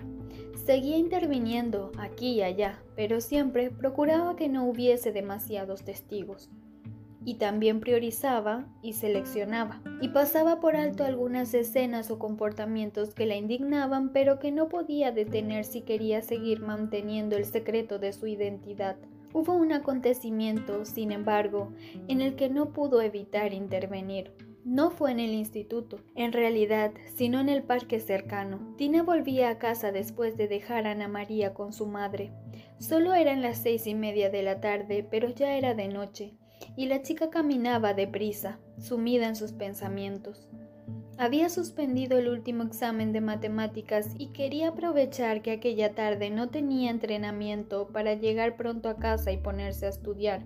Seguía 0.64 0.96
interviniendo 0.96 1.92
aquí 1.98 2.34
y 2.34 2.42
allá, 2.42 2.82
pero 2.96 3.20
siempre 3.20 3.70
procuraba 3.70 4.36
que 4.36 4.48
no 4.48 4.64
hubiese 4.64 5.12
demasiados 5.12 5.82
testigos 5.82 6.50
y 7.24 7.34
también 7.34 7.80
priorizaba 7.80 8.66
y 8.82 8.94
seleccionaba, 8.94 9.80
y 10.00 10.08
pasaba 10.08 10.60
por 10.60 10.76
alto 10.76 11.04
algunas 11.04 11.54
escenas 11.54 12.10
o 12.10 12.18
comportamientos 12.18 13.14
que 13.14 13.26
la 13.26 13.36
indignaban, 13.36 14.12
pero 14.12 14.38
que 14.38 14.50
no 14.50 14.68
podía 14.68 15.12
detener 15.12 15.64
si 15.64 15.82
quería 15.82 16.22
seguir 16.22 16.60
manteniendo 16.60 17.36
el 17.36 17.44
secreto 17.44 17.98
de 17.98 18.12
su 18.12 18.26
identidad. 18.26 18.96
Hubo 19.32 19.54
un 19.54 19.72
acontecimiento, 19.72 20.84
sin 20.84 21.10
embargo, 21.10 21.72
en 22.08 22.20
el 22.20 22.34
que 22.34 22.50
no 22.50 22.72
pudo 22.72 23.00
evitar 23.00 23.54
intervenir. 23.54 24.32
No 24.64 24.90
fue 24.90 25.10
en 25.10 25.18
el 25.18 25.32
instituto, 25.32 26.00
en 26.14 26.32
realidad, 26.32 26.92
sino 27.14 27.40
en 27.40 27.48
el 27.48 27.62
parque 27.62 27.98
cercano. 27.98 28.74
Tina 28.76 29.02
volvía 29.02 29.48
a 29.48 29.58
casa 29.58 29.90
después 29.90 30.36
de 30.36 30.48
dejar 30.48 30.86
a 30.86 30.92
Ana 30.92 31.08
María 31.08 31.54
con 31.54 31.72
su 31.72 31.86
madre. 31.86 32.30
Solo 32.78 33.14
eran 33.14 33.42
las 33.42 33.58
seis 33.58 33.86
y 33.86 33.94
media 33.94 34.30
de 34.30 34.42
la 34.42 34.60
tarde, 34.60 35.06
pero 35.08 35.30
ya 35.30 35.56
era 35.56 35.74
de 35.74 35.88
noche 35.88 36.34
y 36.76 36.86
la 36.86 37.02
chica 37.02 37.30
caminaba 37.30 37.94
deprisa, 37.94 38.58
sumida 38.78 39.28
en 39.28 39.36
sus 39.36 39.52
pensamientos. 39.52 40.48
Había 41.18 41.50
suspendido 41.50 42.18
el 42.18 42.28
último 42.28 42.64
examen 42.64 43.12
de 43.12 43.20
matemáticas 43.20 44.14
y 44.18 44.28
quería 44.28 44.68
aprovechar 44.68 45.42
que 45.42 45.52
aquella 45.52 45.94
tarde 45.94 46.30
no 46.30 46.48
tenía 46.48 46.90
entrenamiento 46.90 47.88
para 47.88 48.14
llegar 48.14 48.56
pronto 48.56 48.88
a 48.88 48.96
casa 48.96 49.30
y 49.30 49.36
ponerse 49.36 49.86
a 49.86 49.90
estudiar. 49.90 50.42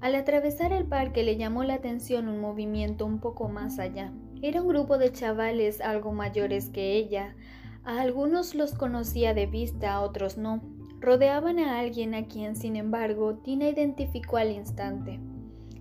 Al 0.00 0.14
atravesar 0.14 0.72
el 0.72 0.86
parque 0.86 1.24
le 1.24 1.36
llamó 1.36 1.64
la 1.64 1.74
atención 1.74 2.28
un 2.28 2.40
movimiento 2.40 3.04
un 3.04 3.18
poco 3.18 3.48
más 3.48 3.80
allá. 3.80 4.12
Era 4.40 4.62
un 4.62 4.68
grupo 4.68 4.96
de 4.96 5.10
chavales 5.10 5.80
algo 5.80 6.12
mayores 6.12 6.68
que 6.68 6.94
ella. 6.94 7.34
A 7.82 8.00
algunos 8.00 8.54
los 8.54 8.74
conocía 8.74 9.34
de 9.34 9.46
vista, 9.46 9.94
a 9.94 10.00
otros 10.00 10.38
no. 10.38 10.62
Rodeaban 11.00 11.58
a 11.58 11.80
alguien 11.80 12.14
a 12.14 12.26
quien, 12.26 12.54
sin 12.54 12.76
embargo, 12.76 13.38
Tina 13.38 13.68
identificó 13.68 14.36
al 14.36 14.52
instante. 14.52 15.18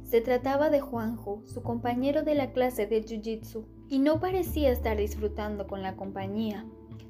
Se 0.08 0.22
trataba 0.22 0.70
de 0.70 0.80
Juanjo, 0.80 1.42
su 1.46 1.62
compañero 1.62 2.24
de 2.24 2.34
la 2.34 2.52
clase 2.54 2.88
de 2.88 3.04
Jiu-Jitsu, 3.04 3.66
y 3.90 4.00
no 4.00 4.22
parecía 4.22 4.72
estar 4.72 4.96
disfrutando 4.96 5.68
con 5.68 5.82
la 5.82 5.98
compañía. 5.98 6.66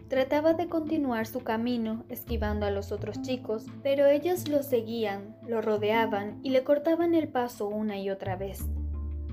Trataba 0.08 0.56
de 0.56 0.68
continuar 0.68 1.28
su 1.28 1.42
camino, 1.42 2.06
esquivando 2.10 2.66
a 2.66 2.72
los 2.72 2.92
otros 2.92 3.22
chicos, 3.22 3.68
pero 3.84 4.08
ellos 4.08 4.48
lo 4.48 4.64
seguían, 4.64 5.38
lo 5.48 5.62
rodeaban 5.62 6.40
y 6.42 6.50
le 6.50 6.64
cortaban 6.64 7.14
el 7.14 7.28
paso 7.28 7.68
una 7.68 8.00
y 8.00 8.10
otra 8.10 8.36
vez. 8.36 8.66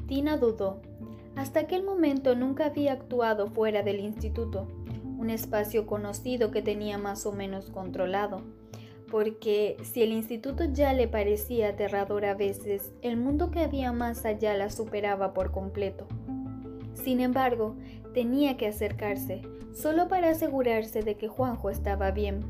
Tina 0.09 0.37
dudó. 0.37 0.83
Hasta 1.35 1.61
aquel 1.61 1.85
momento 1.85 2.35
nunca 2.35 2.66
había 2.66 2.92
actuado 2.92 3.47
fuera 3.47 3.83
del 3.83 3.99
instituto, 3.99 4.68
un 5.16 5.30
espacio 5.30 5.87
conocido 5.87 6.50
que 6.50 6.61
tenía 6.61 6.99
más 6.99 7.25
o 7.25 7.33
menos 7.33 7.71
controlado 7.71 8.42
porque 9.11 9.76
si 9.82 10.02
el 10.02 10.12
instituto 10.12 10.64
ya 10.64 10.92
le 10.92 11.08
parecía 11.08 11.68
aterrador 11.68 12.25
a 12.25 12.34
veces, 12.34 12.92
el 13.02 13.16
mundo 13.16 13.50
que 13.50 13.61
había 13.61 13.92
más 13.92 14.25
allá 14.25 14.54
la 14.54 14.70
superaba 14.70 15.34
por 15.34 15.50
completo. 15.50 16.06
Sin 16.94 17.20
embargo, 17.20 17.76
tenía 18.12 18.56
que 18.56 18.66
acercarse, 18.66 19.42
solo 19.73 20.08
para 20.08 20.30
asegurarse 20.30 21.02
de 21.02 21.16
que 21.16 21.28
Juanjo 21.28 21.70
estaba 21.70 22.11
bien. 22.11 22.40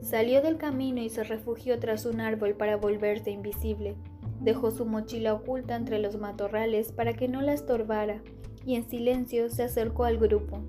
Salió 0.00 0.42
del 0.42 0.56
camino 0.56 1.00
y 1.00 1.08
se 1.08 1.24
refugió 1.24 1.78
tras 1.78 2.04
un 2.04 2.20
árbol 2.20 2.54
para 2.54 2.76
volverse 2.76 3.30
invisible. 3.30 3.96
Dejó 4.40 4.70
su 4.70 4.84
mochila 4.84 5.34
oculta 5.34 5.76
entre 5.76 5.98
los 5.98 6.16
matorrales 6.16 6.92
para 6.92 7.14
que 7.14 7.28
no 7.28 7.40
la 7.40 7.54
estorbara 7.54 8.20
y 8.66 8.76
en 8.76 8.88
silencio 8.88 9.48
se 9.48 9.62
acercó 9.62 10.04
al 10.04 10.18
grupo. 10.18 10.60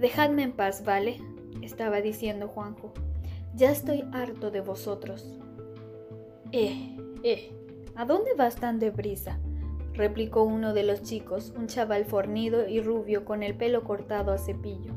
Dejadme 0.00 0.42
en 0.42 0.52
paz, 0.52 0.84
¿vale? 0.84 1.18
estaba 1.62 2.00
diciendo 2.00 2.48
Juanjo. 2.48 2.92
Ya 3.56 3.70
estoy 3.70 4.04
harto 4.12 4.50
de 4.50 4.60
vosotros. 4.60 5.24
Eh, 6.50 6.96
eh, 7.22 7.52
¿a 7.94 8.04
dónde 8.04 8.34
vas 8.34 8.56
tan 8.56 8.80
deprisa? 8.80 9.38
replicó 9.92 10.42
uno 10.42 10.74
de 10.74 10.82
los 10.82 11.02
chicos, 11.02 11.54
un 11.56 11.68
chaval 11.68 12.04
fornido 12.04 12.68
y 12.68 12.80
rubio 12.80 13.24
con 13.24 13.44
el 13.44 13.54
pelo 13.56 13.84
cortado 13.84 14.32
a 14.32 14.38
cepillo. 14.38 14.92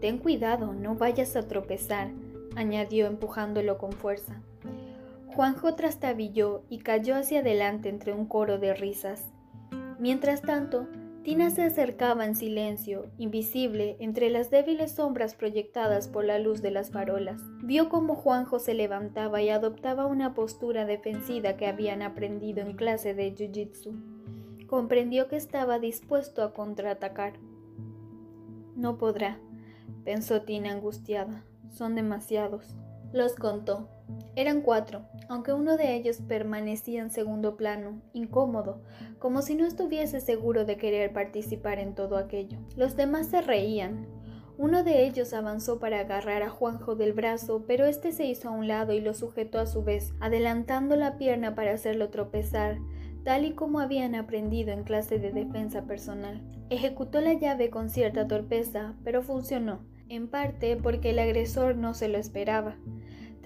Ten 0.00 0.18
cuidado, 0.18 0.74
no 0.74 0.94
vayas 0.94 1.34
a 1.34 1.48
tropezar, 1.48 2.12
añadió 2.54 3.06
empujándolo 3.06 3.78
con 3.78 3.90
fuerza. 3.90 4.42
Juanjo 5.34 5.74
trastabilló 5.74 6.62
y 6.70 6.78
cayó 6.78 7.16
hacia 7.16 7.40
adelante 7.40 7.88
entre 7.88 8.12
un 8.12 8.26
coro 8.26 8.58
de 8.58 8.74
risas. 8.74 9.24
Mientras 9.98 10.40
tanto, 10.40 10.86
Tina 11.26 11.50
se 11.50 11.64
acercaba 11.64 12.24
en 12.24 12.36
silencio, 12.36 13.10
invisible, 13.18 13.96
entre 13.98 14.30
las 14.30 14.48
débiles 14.48 14.92
sombras 14.92 15.34
proyectadas 15.34 16.06
por 16.06 16.24
la 16.24 16.38
luz 16.38 16.62
de 16.62 16.70
las 16.70 16.92
farolas. 16.92 17.40
Vio 17.64 17.88
cómo 17.88 18.14
Juanjo 18.14 18.60
se 18.60 18.74
levantaba 18.74 19.42
y 19.42 19.48
adoptaba 19.48 20.06
una 20.06 20.34
postura 20.34 20.84
defensiva 20.84 21.56
que 21.56 21.66
habían 21.66 22.02
aprendido 22.02 22.60
en 22.60 22.76
clase 22.76 23.12
de 23.12 23.34
Jiu-Jitsu. 23.34 24.68
Comprendió 24.68 25.26
que 25.26 25.34
estaba 25.34 25.80
dispuesto 25.80 26.44
a 26.44 26.54
contraatacar. 26.54 27.32
No 28.76 28.96
podrá, 28.96 29.40
pensó 30.04 30.42
Tina 30.42 30.70
angustiada. 30.70 31.44
Son 31.70 31.96
demasiados. 31.96 32.76
Los 33.12 33.34
contó. 33.34 33.88
Eran 34.34 34.60
cuatro, 34.60 35.06
aunque 35.28 35.52
uno 35.52 35.76
de 35.76 35.94
ellos 35.94 36.20
permanecía 36.28 37.00
en 37.00 37.10
segundo 37.10 37.56
plano, 37.56 38.02
incómodo, 38.12 38.82
como 39.18 39.42
si 39.42 39.54
no 39.54 39.64
estuviese 39.66 40.20
seguro 40.20 40.64
de 40.64 40.76
querer 40.76 41.12
participar 41.12 41.78
en 41.78 41.94
todo 41.94 42.16
aquello. 42.18 42.58
Los 42.76 42.96
demás 42.96 43.28
se 43.28 43.40
reían. 43.40 44.06
Uno 44.58 44.84
de 44.84 45.06
ellos 45.06 45.32
avanzó 45.32 45.78
para 45.78 46.00
agarrar 46.00 46.42
a 46.42 46.50
Juanjo 46.50 46.94
del 46.96 47.12
brazo, 47.12 47.64
pero 47.66 47.86
éste 47.86 48.12
se 48.12 48.26
hizo 48.26 48.48
a 48.48 48.52
un 48.52 48.68
lado 48.68 48.92
y 48.92 49.00
lo 49.00 49.14
sujetó 49.14 49.58
a 49.58 49.66
su 49.66 49.82
vez, 49.82 50.12
adelantando 50.20 50.96
la 50.96 51.18
pierna 51.18 51.54
para 51.54 51.72
hacerlo 51.72 52.10
tropezar, 52.10 52.78
tal 53.24 53.44
y 53.44 53.52
como 53.52 53.80
habían 53.80 54.14
aprendido 54.14 54.70
en 54.72 54.84
clase 54.84 55.18
de 55.18 55.32
defensa 55.32 55.82
personal. 55.82 56.42
Ejecutó 56.70 57.20
la 57.20 57.34
llave 57.34 57.70
con 57.70 57.90
cierta 57.90 58.26
torpeza, 58.28 58.94
pero 59.02 59.22
funcionó, 59.22 59.80
en 60.08 60.28
parte 60.28 60.76
porque 60.76 61.10
el 61.10 61.18
agresor 61.18 61.76
no 61.76 61.92
se 61.92 62.08
lo 62.08 62.18
esperaba. 62.18 62.76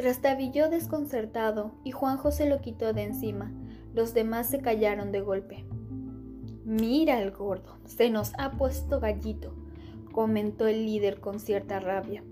Trastabilló 0.01 0.71
desconcertado 0.71 1.73
y 1.85 1.91
Juanjo 1.91 2.31
se 2.31 2.49
lo 2.49 2.63
quitó 2.63 2.95
de 2.95 3.03
encima. 3.03 3.53
Los 3.93 4.15
demás 4.15 4.49
se 4.49 4.61
callaron 4.61 5.13
de 5.13 5.21
golpe. 5.21 5.67
Mira 6.65 7.21
el 7.21 7.33
gordo, 7.33 7.77
se 7.85 8.09
nos 8.09 8.33
ha 8.39 8.53
puesto 8.53 8.99
gallito, 8.99 9.53
comentó 10.11 10.67
el 10.67 10.87
líder 10.87 11.21
con 11.21 11.39
cierta 11.39 11.81
rabia. 11.81 12.25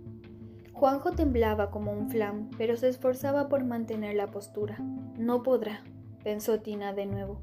Juanjo 0.72 1.10
temblaba 1.10 1.70
como 1.70 1.92
un 1.92 2.08
flam, 2.08 2.48
pero 2.56 2.74
se 2.78 2.88
esforzaba 2.88 3.50
por 3.50 3.62
mantener 3.64 4.16
la 4.16 4.28
postura. 4.28 4.78
No 5.18 5.42
podrá, 5.42 5.82
pensó 6.24 6.60
Tina 6.60 6.94
de 6.94 7.04
nuevo. 7.04 7.38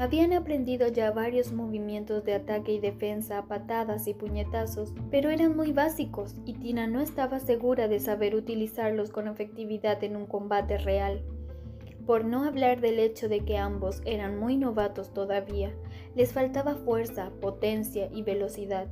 Habían 0.00 0.32
aprendido 0.32 0.88
ya 0.88 1.10
varios 1.10 1.52
movimientos 1.52 2.24
de 2.24 2.32
ataque 2.32 2.72
y 2.72 2.80
defensa, 2.80 3.44
patadas 3.46 4.06
y 4.06 4.14
puñetazos, 4.14 4.94
pero 5.10 5.28
eran 5.28 5.54
muy 5.54 5.72
básicos 5.72 6.36
y 6.46 6.54
Tina 6.54 6.86
no 6.86 7.02
estaba 7.02 7.38
segura 7.38 7.86
de 7.86 8.00
saber 8.00 8.34
utilizarlos 8.34 9.10
con 9.10 9.28
efectividad 9.28 10.02
en 10.02 10.16
un 10.16 10.24
combate 10.24 10.78
real. 10.78 11.22
Por 12.06 12.24
no 12.24 12.44
hablar 12.44 12.80
del 12.80 12.98
hecho 12.98 13.28
de 13.28 13.40
que 13.40 13.58
ambos 13.58 14.00
eran 14.06 14.38
muy 14.38 14.56
novatos 14.56 15.12
todavía, 15.12 15.70
les 16.14 16.32
faltaba 16.32 16.76
fuerza, 16.76 17.30
potencia 17.42 18.08
y 18.10 18.22
velocidad. 18.22 18.88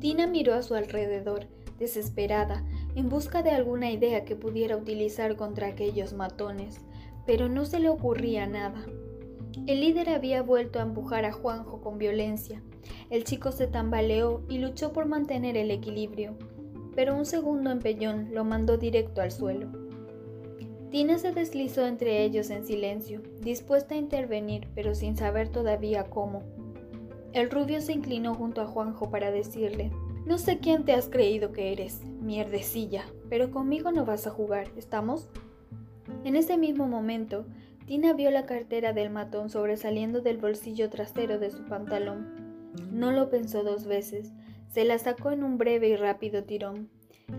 Tina 0.00 0.26
miró 0.26 0.54
a 0.54 0.62
su 0.62 0.74
alrededor, 0.74 1.48
desesperada, 1.78 2.64
en 2.94 3.10
busca 3.10 3.42
de 3.42 3.50
alguna 3.50 3.90
idea 3.90 4.24
que 4.24 4.36
pudiera 4.36 4.78
utilizar 4.78 5.36
contra 5.36 5.66
aquellos 5.66 6.14
matones, 6.14 6.80
pero 7.26 7.50
no 7.50 7.66
se 7.66 7.78
le 7.78 7.90
ocurría 7.90 8.46
nada. 8.46 8.86
El 9.66 9.80
líder 9.80 10.10
había 10.10 10.42
vuelto 10.42 10.78
a 10.78 10.82
empujar 10.82 11.24
a 11.24 11.32
Juanjo 11.32 11.80
con 11.80 11.98
violencia. 11.98 12.62
El 13.10 13.24
chico 13.24 13.52
se 13.52 13.66
tambaleó 13.66 14.42
y 14.48 14.58
luchó 14.58 14.92
por 14.92 15.06
mantener 15.06 15.56
el 15.56 15.70
equilibrio, 15.70 16.36
pero 16.94 17.16
un 17.16 17.26
segundo 17.26 17.70
empellón 17.70 18.28
lo 18.32 18.44
mandó 18.44 18.78
directo 18.78 19.20
al 19.20 19.32
suelo. 19.32 19.68
Tina 20.90 21.18
se 21.18 21.32
deslizó 21.32 21.86
entre 21.86 22.22
ellos 22.24 22.48
en 22.50 22.64
silencio, 22.64 23.22
dispuesta 23.40 23.94
a 23.94 23.98
intervenir, 23.98 24.68
pero 24.74 24.94
sin 24.94 25.16
saber 25.16 25.48
todavía 25.48 26.04
cómo. 26.04 26.42
El 27.32 27.50
rubio 27.50 27.80
se 27.80 27.92
inclinó 27.92 28.34
junto 28.34 28.62
a 28.62 28.66
Juanjo 28.66 29.10
para 29.10 29.30
decirle, 29.30 29.90
no 30.24 30.38
sé 30.38 30.58
quién 30.58 30.84
te 30.84 30.92
has 30.92 31.08
creído 31.08 31.52
que 31.52 31.72
eres, 31.72 32.04
mierdecilla, 32.20 33.04
pero 33.28 33.50
conmigo 33.50 33.92
no 33.92 34.04
vas 34.04 34.26
a 34.26 34.30
jugar, 34.30 34.68
¿estamos? 34.76 35.28
En 36.24 36.34
ese 36.34 36.56
mismo 36.56 36.88
momento, 36.88 37.46
Tina 37.86 38.14
vio 38.14 38.32
la 38.32 38.46
cartera 38.46 38.92
del 38.92 39.10
matón 39.10 39.48
sobresaliendo 39.48 40.20
del 40.20 40.38
bolsillo 40.38 40.90
trasero 40.90 41.38
de 41.38 41.50
su 41.50 41.64
pantalón. 41.66 42.72
No 42.90 43.12
lo 43.12 43.30
pensó 43.30 43.62
dos 43.62 43.86
veces, 43.86 44.32
se 44.68 44.84
la 44.84 44.98
sacó 44.98 45.30
en 45.30 45.44
un 45.44 45.56
breve 45.56 45.88
y 45.88 45.96
rápido 45.96 46.42
tirón. 46.42 46.90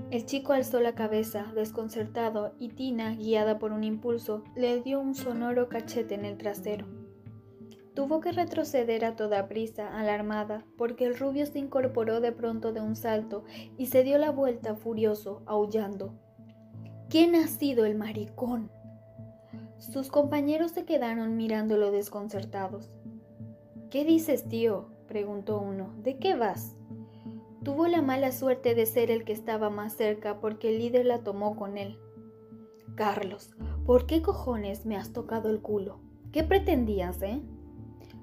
El 0.10 0.26
chico 0.26 0.54
alzó 0.54 0.80
la 0.80 0.96
cabeza, 0.96 1.52
desconcertado, 1.54 2.54
y 2.60 2.70
Tina, 2.70 3.16
guiada 3.16 3.60
por 3.60 3.74
un 3.74 3.84
impulso, 3.84 4.44
le 4.56 4.82
dio 4.82 5.02
un 5.02 5.16
sonoro 5.16 5.68
cachete 5.68 6.16
en 6.16 6.24
el 6.24 6.38
trasero. 6.38 6.86
Tuvo 7.94 8.22
que 8.22 8.32
retroceder 8.32 9.04
a 9.04 9.18
toda 9.18 9.50
prisa, 9.50 10.00
alarmada, 10.00 10.64
porque 10.78 11.06
el 11.06 11.18
rubio 11.18 11.46
se 11.46 11.60
incorporó 11.60 12.22
de 12.22 12.32
pronto 12.32 12.72
de 12.72 12.80
un 12.80 12.96
salto 12.96 13.44
y 13.78 13.88
se 13.88 14.04
dio 14.04 14.18
la 14.18 14.32
vuelta 14.32 14.76
furioso, 14.76 15.42
aullando. 15.46 16.14
¿Quién 17.10 17.36
ha 17.36 17.48
sido 17.48 17.86
el 17.86 17.96
maricón? 17.96 18.70
Sus 19.80 20.10
compañeros 20.10 20.72
se 20.72 20.86
quedaron 20.86 21.38
mirándolo 21.38 21.92
desconcertados. 21.92 22.90
¿Qué 23.90 24.06
dices, 24.06 24.48
tío? 24.50 24.90
preguntó 25.08 25.60
uno. 25.60 25.94
¿De 26.04 26.18
qué 26.18 26.36
vas? 26.36 26.76
Tuvo 27.64 27.88
la 27.88 28.02
mala 28.02 28.32
suerte 28.32 28.76
de 28.76 28.86
ser 28.86 29.12
el 29.12 29.24
que 29.24 29.34
estaba 29.34 29.70
más 29.70 29.94
cerca 29.94 30.40
porque 30.40 30.70
el 30.70 30.80
líder 30.80 31.06
la 31.06 31.20
tomó 31.20 31.56
con 31.56 31.78
él. 31.78 32.00
Carlos, 32.96 33.56
¿por 33.86 34.08
qué 34.08 34.22
cojones 34.22 34.86
me 34.86 34.98
has 34.98 35.14
tocado 35.14 35.50
el 35.50 35.62
culo? 35.62 36.00
¿Qué 36.32 36.44
pretendías, 36.44 37.22
eh? 37.22 37.42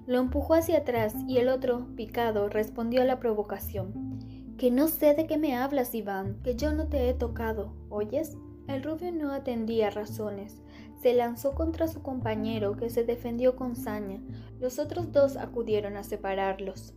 Lo 0.06 0.18
empujó 0.18 0.54
hacia 0.54 0.78
atrás 0.78 1.14
y 1.28 1.38
el 1.38 1.48
otro, 1.48 1.86
picado, 1.94 2.48
respondió 2.48 3.02
a 3.02 3.04
la 3.04 3.20
provocación. 3.20 4.18
Que 4.58 4.70
no 4.70 4.88
sé 4.88 5.14
de 5.14 5.26
qué 5.26 5.38
me 5.38 5.56
hablas, 5.56 5.94
Iván, 5.94 6.40
que 6.42 6.56
yo 6.56 6.72
no 6.72 6.88
te 6.88 7.08
he 7.08 7.14
tocado, 7.14 7.72
¿oyes? 7.88 8.36
El 8.66 8.82
rubio 8.82 9.12
no 9.12 9.32
atendía 9.32 9.90
razones. 9.90 10.60
Se 11.04 11.12
lanzó 11.12 11.54
contra 11.54 11.86
su 11.86 12.00
compañero, 12.00 12.78
que 12.78 12.88
se 12.88 13.04
defendió 13.04 13.56
con 13.56 13.76
saña. 13.76 14.22
Los 14.58 14.78
otros 14.78 15.12
dos 15.12 15.36
acudieron 15.36 15.98
a 15.98 16.02
separarlos. 16.02 16.94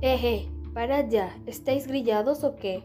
Eje, 0.00 0.48
para 0.72 1.00
ya, 1.08 1.36
¿estáis 1.44 1.88
grillados 1.88 2.44
o 2.44 2.54
qué? 2.54 2.84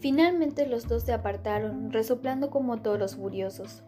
Finalmente 0.00 0.66
los 0.66 0.86
dos 0.86 1.04
se 1.04 1.14
apartaron, 1.14 1.94
resoplando 1.94 2.50
como 2.50 2.82
toros 2.82 3.16
furiosos. 3.16 3.82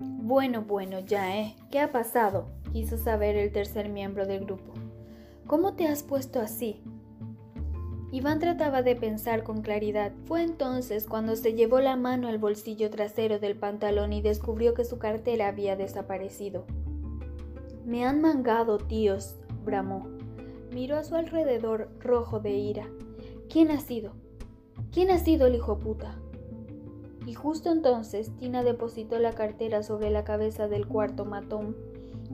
Bueno, 0.00 0.62
bueno, 0.62 0.98
ya, 0.98 1.38
¿eh? 1.38 1.54
¿Qué 1.70 1.78
ha 1.78 1.92
pasado? 1.92 2.48
quiso 2.72 2.98
saber 2.98 3.36
el 3.36 3.52
tercer 3.52 3.88
miembro 3.88 4.26
del 4.26 4.46
grupo. 4.46 4.72
¿Cómo 5.46 5.74
te 5.74 5.86
has 5.86 6.02
puesto 6.02 6.40
así? 6.40 6.82
Iván 8.12 8.38
trataba 8.38 8.82
de 8.82 8.94
pensar 8.94 9.42
con 9.42 9.62
claridad. 9.62 10.12
Fue 10.26 10.42
entonces 10.42 11.06
cuando 11.06 11.34
se 11.34 11.54
llevó 11.54 11.80
la 11.80 11.96
mano 11.96 12.28
al 12.28 12.38
bolsillo 12.38 12.88
trasero 12.88 13.38
del 13.38 13.56
pantalón 13.56 14.12
y 14.12 14.22
descubrió 14.22 14.74
que 14.74 14.84
su 14.84 14.98
cartera 14.98 15.48
había 15.48 15.76
desaparecido. 15.76 16.64
Me 17.84 18.04
han 18.04 18.20
mangado, 18.20 18.78
tíos, 18.78 19.36
bramó. 19.64 20.08
Miró 20.72 20.96
a 20.96 21.04
su 21.04 21.16
alrededor 21.16 21.90
rojo 22.00 22.38
de 22.38 22.52
ira. 22.52 22.88
¿Quién 23.48 23.70
ha 23.70 23.80
sido? 23.80 24.12
¿Quién 24.92 25.10
ha 25.10 25.18
sido 25.18 25.46
el 25.46 25.56
hijo 25.56 25.78
puta? 25.78 26.16
Y 27.26 27.34
justo 27.34 27.72
entonces 27.72 28.30
Tina 28.36 28.62
depositó 28.62 29.18
la 29.18 29.32
cartera 29.32 29.82
sobre 29.82 30.10
la 30.10 30.22
cabeza 30.22 30.68
del 30.68 30.86
cuarto 30.86 31.24
matón, 31.24 31.76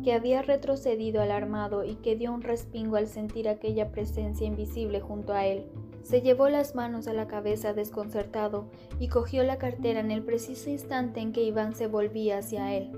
que 0.04 0.12
había 0.12 0.42
retrocedido 0.42 1.22
alarmado 1.22 1.84
y 1.84 1.96
que 1.96 2.16
dio 2.16 2.32
un 2.32 2.42
respingo 2.42 2.96
al 2.96 3.06
sentir 3.06 3.48
aquella 3.48 3.90
presencia 3.90 4.46
invisible 4.46 5.00
junto 5.00 5.32
a 5.32 5.46
él. 5.46 5.66
Se 6.02 6.20
llevó 6.20 6.48
las 6.48 6.74
manos 6.74 7.06
a 7.06 7.12
la 7.12 7.28
cabeza 7.28 7.74
desconcertado 7.74 8.66
y 8.98 9.08
cogió 9.08 9.44
la 9.44 9.58
cartera 9.58 10.00
en 10.00 10.10
el 10.10 10.22
preciso 10.22 10.70
instante 10.70 11.20
en 11.20 11.32
que 11.32 11.42
Iván 11.42 11.74
se 11.74 11.86
volvía 11.86 12.38
hacia 12.38 12.74
él. 12.74 12.90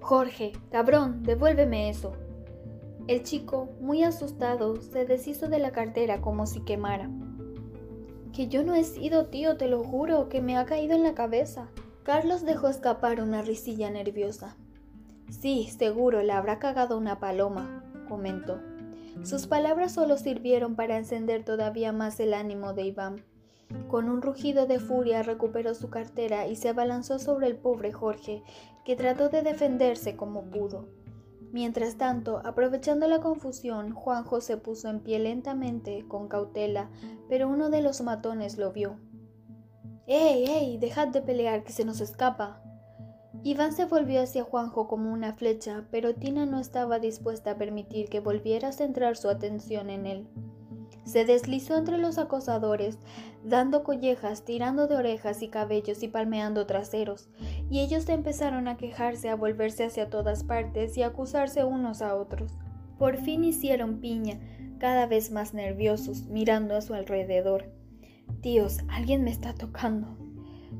Jorge, 0.00 0.52
cabrón, 0.70 1.22
devuélveme 1.22 1.88
eso. 1.88 2.12
El 3.06 3.22
chico, 3.22 3.68
muy 3.80 4.02
asustado, 4.02 4.80
se 4.80 5.04
deshizo 5.04 5.48
de 5.48 5.58
la 5.58 5.72
cartera 5.72 6.20
como 6.20 6.46
si 6.46 6.60
quemara. 6.60 7.10
Que 8.32 8.48
yo 8.48 8.64
no 8.64 8.74
he 8.74 8.84
sido 8.84 9.26
tío, 9.26 9.56
te 9.56 9.68
lo 9.68 9.82
juro, 9.84 10.28
que 10.28 10.40
me 10.40 10.56
ha 10.56 10.66
caído 10.66 10.94
en 10.94 11.02
la 11.02 11.14
cabeza. 11.14 11.68
Carlos 12.02 12.44
dejó 12.44 12.68
escapar 12.68 13.22
una 13.22 13.42
risilla 13.42 13.90
nerviosa. 13.90 14.56
Sí, 15.28 15.68
seguro, 15.76 16.22
le 16.22 16.32
habrá 16.32 16.58
cagado 16.58 16.96
una 16.96 17.18
paloma, 17.18 17.84
comentó. 18.08 18.60
Sus 19.22 19.46
palabras 19.46 19.92
solo 19.92 20.16
sirvieron 20.16 20.76
para 20.76 20.98
encender 20.98 21.44
todavía 21.44 21.92
más 21.92 22.18
el 22.20 22.34
ánimo 22.34 22.74
de 22.74 22.82
Iván. 22.84 23.24
Con 23.88 24.08
un 24.08 24.22
rugido 24.22 24.66
de 24.66 24.80
furia 24.80 25.22
recuperó 25.22 25.74
su 25.74 25.88
cartera 25.88 26.46
y 26.46 26.56
se 26.56 26.68
abalanzó 26.68 27.18
sobre 27.18 27.46
el 27.46 27.56
pobre 27.56 27.92
Jorge, 27.92 28.42
que 28.84 28.96
trató 28.96 29.28
de 29.28 29.42
defenderse 29.42 30.16
como 30.16 30.42
pudo. 30.50 30.88
Mientras 31.52 31.96
tanto, 31.96 32.42
aprovechando 32.44 33.06
la 33.06 33.20
confusión, 33.20 33.92
Juanjo 33.92 34.40
se 34.40 34.56
puso 34.56 34.88
en 34.88 35.00
pie 35.00 35.20
lentamente, 35.20 36.04
con 36.08 36.26
cautela, 36.26 36.90
pero 37.28 37.48
uno 37.48 37.70
de 37.70 37.80
los 37.80 38.00
matones 38.00 38.58
lo 38.58 38.72
vio. 38.72 38.98
¡Ey, 40.06 40.44
ey! 40.46 40.78
Dejad 40.78 41.08
de 41.08 41.22
pelear, 41.22 41.62
que 41.62 41.72
se 41.72 41.84
nos 41.84 42.00
escapa, 42.00 42.60
Iván 43.46 43.74
se 43.74 43.84
volvió 43.84 44.22
hacia 44.22 44.42
Juanjo 44.42 44.88
como 44.88 45.12
una 45.12 45.34
flecha, 45.34 45.84
pero 45.90 46.14
Tina 46.14 46.46
no 46.46 46.58
estaba 46.58 46.98
dispuesta 46.98 47.50
a 47.50 47.58
permitir 47.58 48.08
que 48.08 48.20
volviera 48.20 48.68
a 48.68 48.72
centrar 48.72 49.18
su 49.18 49.28
atención 49.28 49.90
en 49.90 50.06
él. 50.06 50.26
Se 51.04 51.26
deslizó 51.26 51.76
entre 51.76 51.98
los 51.98 52.16
acosadores, 52.16 52.98
dando 53.44 53.84
collejas, 53.84 54.46
tirando 54.46 54.86
de 54.86 54.96
orejas 54.96 55.42
y 55.42 55.48
cabellos 55.48 56.02
y 56.02 56.08
palmeando 56.08 56.64
traseros, 56.64 57.28
y 57.68 57.80
ellos 57.80 58.08
empezaron 58.08 58.66
a 58.66 58.78
quejarse, 58.78 59.28
a 59.28 59.36
volverse 59.36 59.84
hacia 59.84 60.08
todas 60.08 60.42
partes 60.42 60.96
y 60.96 61.02
a 61.02 61.08
acusarse 61.08 61.64
unos 61.64 62.00
a 62.00 62.16
otros. 62.16 62.56
Por 62.98 63.18
fin 63.18 63.44
hicieron 63.44 64.00
piña, 64.00 64.40
cada 64.78 65.04
vez 65.04 65.30
más 65.30 65.52
nerviosos, 65.52 66.28
mirando 66.28 66.76
a 66.76 66.80
su 66.80 66.94
alrededor. 66.94 67.70
Dios, 68.40 68.78
alguien 68.88 69.22
me 69.22 69.30
está 69.30 69.52
tocando. 69.52 70.16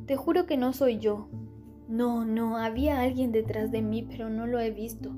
Te 0.07 0.17
juro 0.17 0.47
que 0.47 0.57
no 0.57 0.73
soy 0.73 0.99
yo, 0.99 1.29
no, 1.95 2.25
no, 2.25 2.57
había 2.57 3.01
alguien 3.01 3.31
detrás 3.31 3.71
de 3.71 3.81
mí, 3.81 4.03
pero 4.03 4.29
no 4.29 4.49
lo 4.49 4.59
he 4.59 4.73
visto. 4.73 5.13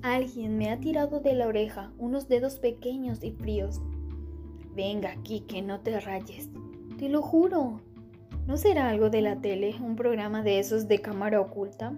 Alguien 0.00 0.58
me 0.58 0.70
ha 0.70 0.78
tirado 0.78 1.18
de 1.18 1.34
la 1.34 1.48
oreja, 1.48 1.92
unos 1.98 2.28
dedos 2.28 2.60
pequeños 2.60 3.24
y 3.24 3.32
fríos. 3.32 3.80
Venga 4.76 5.10
aquí, 5.10 5.40
que 5.40 5.60
no 5.60 5.80
te 5.80 5.98
rayes. 5.98 6.48
Te 6.98 7.08
lo 7.08 7.20
juro. 7.20 7.80
¿No 8.46 8.56
será 8.56 8.90
algo 8.90 9.10
de 9.10 9.22
la 9.22 9.40
tele, 9.40 9.74
un 9.82 9.96
programa 9.96 10.44
de 10.44 10.60
esos 10.60 10.86
de 10.86 11.00
cámara 11.00 11.40
oculta? 11.40 11.92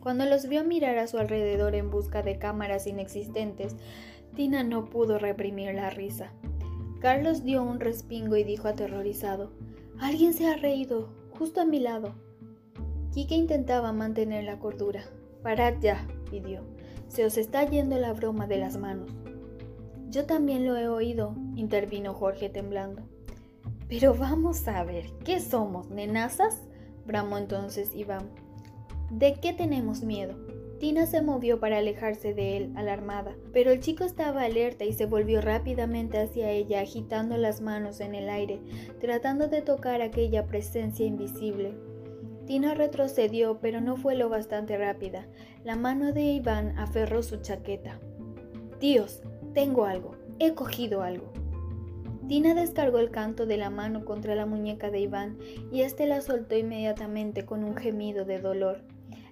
Cuando 0.00 0.24
los 0.24 0.48
vio 0.48 0.64
mirar 0.64 0.96
a 0.96 1.06
su 1.06 1.18
alrededor 1.18 1.74
en 1.74 1.90
busca 1.90 2.22
de 2.22 2.38
cámaras 2.38 2.86
inexistentes, 2.86 3.76
Tina 4.34 4.64
no 4.64 4.86
pudo 4.86 5.18
reprimir 5.18 5.74
la 5.74 5.90
risa. 5.90 6.32
Carlos 7.00 7.44
dio 7.44 7.62
un 7.62 7.80
respingo 7.80 8.36
y 8.36 8.44
dijo 8.44 8.66
aterrorizado, 8.66 9.52
Alguien 9.98 10.32
se 10.32 10.46
ha 10.46 10.56
reído, 10.56 11.12
justo 11.38 11.60
a 11.60 11.66
mi 11.66 11.80
lado. 11.80 12.14
Kike 13.12 13.34
intentaba 13.34 13.92
mantener 13.92 14.44
la 14.44 14.58
cordura. 14.58 15.02
Parad 15.42 15.74
ya, 15.80 16.06
pidió. 16.30 16.62
Se 17.08 17.24
os 17.24 17.36
está 17.36 17.68
yendo 17.68 17.98
la 17.98 18.12
broma 18.12 18.46
de 18.46 18.58
las 18.58 18.76
manos. 18.76 19.10
Yo 20.10 20.26
también 20.26 20.66
lo 20.66 20.76
he 20.76 20.88
oído, 20.88 21.34
intervino 21.56 22.14
Jorge 22.14 22.48
temblando. 22.48 23.02
Pero 23.88 24.14
vamos 24.14 24.66
a 24.68 24.84
ver, 24.84 25.06
¿qué 25.24 25.40
somos, 25.40 25.90
nenazas? 25.90 26.62
bramó 27.04 27.38
entonces 27.38 27.94
Iván. 27.94 28.30
¿De 29.10 29.34
qué 29.34 29.52
tenemos 29.52 30.02
miedo? 30.02 30.36
Tina 30.78 31.04
se 31.06 31.20
movió 31.20 31.60
para 31.60 31.78
alejarse 31.78 32.32
de 32.32 32.56
él, 32.56 32.72
alarmada, 32.74 33.34
pero 33.52 33.70
el 33.70 33.80
chico 33.80 34.04
estaba 34.04 34.44
alerta 34.44 34.84
y 34.84 34.92
se 34.92 35.04
volvió 35.04 35.40
rápidamente 35.40 36.18
hacia 36.18 36.50
ella, 36.50 36.80
agitando 36.80 37.36
las 37.36 37.60
manos 37.60 38.00
en 38.00 38.14
el 38.14 38.30
aire, 38.30 38.60
tratando 39.00 39.48
de 39.48 39.60
tocar 39.60 40.00
aquella 40.00 40.46
presencia 40.46 41.04
invisible. 41.04 41.74
Tina 42.50 42.74
retrocedió, 42.74 43.60
pero 43.60 43.80
no 43.80 43.96
fue 43.96 44.16
lo 44.16 44.28
bastante 44.28 44.76
rápida. 44.76 45.28
La 45.62 45.76
mano 45.76 46.12
de 46.12 46.22
Iván 46.22 46.76
aferró 46.80 47.22
su 47.22 47.36
chaqueta. 47.36 48.00
Dios, 48.80 49.22
tengo 49.54 49.84
algo, 49.84 50.16
he 50.40 50.52
cogido 50.54 51.02
algo. 51.02 51.32
Tina 52.26 52.54
descargó 52.54 52.98
el 52.98 53.12
canto 53.12 53.46
de 53.46 53.56
la 53.56 53.70
mano 53.70 54.04
contra 54.04 54.34
la 54.34 54.46
muñeca 54.46 54.90
de 54.90 54.98
Iván 54.98 55.38
y 55.70 55.82
éste 55.82 56.08
la 56.08 56.22
soltó 56.22 56.56
inmediatamente 56.56 57.46
con 57.46 57.62
un 57.62 57.76
gemido 57.76 58.24
de 58.24 58.40
dolor. 58.40 58.82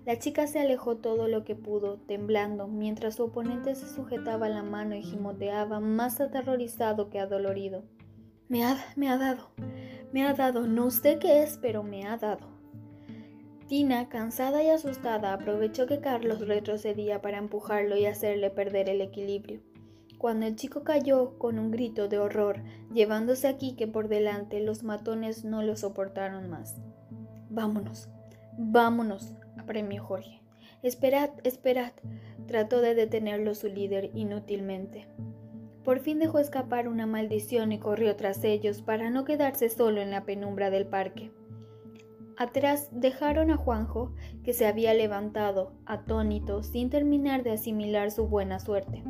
La 0.07 0.21
chica 0.21 0.47
se 0.47 0.61
alejó 0.61 0.99
todo 0.99 1.27
lo 1.27 1.43
que 1.43 1.57
pudo, 1.57 1.97
temblando, 1.97 2.69
mientras 2.69 3.17
su 3.17 3.25
oponente 3.25 3.75
se 3.75 3.93
sujetaba 3.93 4.49
la 4.49 4.63
mano 4.63 4.95
y 4.95 5.03
gimoteaba, 5.03 5.81
más 5.81 6.21
aterrorizado 6.21 7.11
que 7.11 7.19
adolorido. 7.19 7.83
Me 8.47 8.65
ha, 8.65 8.79
me 8.95 9.09
ha 9.09 9.19
dado, 9.19 9.51
me 10.13 10.25
ha 10.25 10.35
dado, 10.35 10.69
no 10.69 10.93
sé 10.93 11.19
qué 11.19 11.43
es, 11.43 11.59
pero 11.61 11.83
me 11.83 12.07
ha 12.07 12.17
dado. 12.17 12.58
Tina, 13.69 14.09
cansada 14.09 14.63
y 14.63 14.71
asustada, 14.71 15.35
aprovechó 15.35 15.87
que 15.87 16.01
Carlos 16.01 16.49
retrocedía 16.49 17.21
para 17.21 17.37
empujarlo 17.37 17.99
y 17.99 18.07
hacerle 18.07 18.49
perder 18.49 18.89
el 18.89 19.03
equilibrio. 19.03 19.61
Cuando 20.17 20.47
el 20.47 20.57
chico 20.57 20.85
cayó 20.85 21.39
con 21.39 21.59
un 21.59 21.71
grito 21.71 22.09
de 22.09 22.19
horror, 22.19 22.63
llevándose 22.95 23.47
a 23.47 23.59
Quique 23.59 23.87
por 23.87 24.09
delante, 24.09 24.61
los 24.61 24.85
matones 24.85 25.45
no 25.45 25.63
lo 25.63 25.77
soportaron 25.77 26.49
más. 26.49 26.81
Vámonos, 27.51 28.09
vámonos, 28.57 29.35
apremió 29.59 30.03
Jorge. 30.03 30.41
Esperad, 30.83 31.29
esperad, 31.45 31.93
trató 32.47 32.81
de 32.81 32.95
detenerlo 32.95 33.55
su 33.55 33.69
líder 33.69 34.11
inútilmente. 34.15 35.07
Por 35.85 36.01
fin 36.01 36.19
dejó 36.19 36.39
escapar 36.39 36.89
una 36.89 37.07
maldición 37.07 37.73
y 37.73 37.79
corrió 37.79 38.17
tras 38.17 38.43
ellos 38.45 38.81
para 38.81 39.11
no 39.11 39.27
quedarse 39.27 39.69
solo 39.69 40.01
en 40.01 40.11
la 40.11 40.25
penumbra 40.25 40.71
del 40.71 40.87
parque. 40.87 41.33
Atrás 42.39 42.89
dejaron 42.93 43.51
a 43.51 43.57
Juanjo, 43.57 44.13
que 44.45 44.53
se 44.53 44.65
había 44.65 44.95
levantado, 44.95 45.73
atónito, 45.87 46.63
sin 46.63 46.89
terminar 46.89 47.43
de 47.43 47.51
asimilar 47.51 48.13
su 48.13 48.29
buena 48.29 48.61
suerte. 48.61 49.03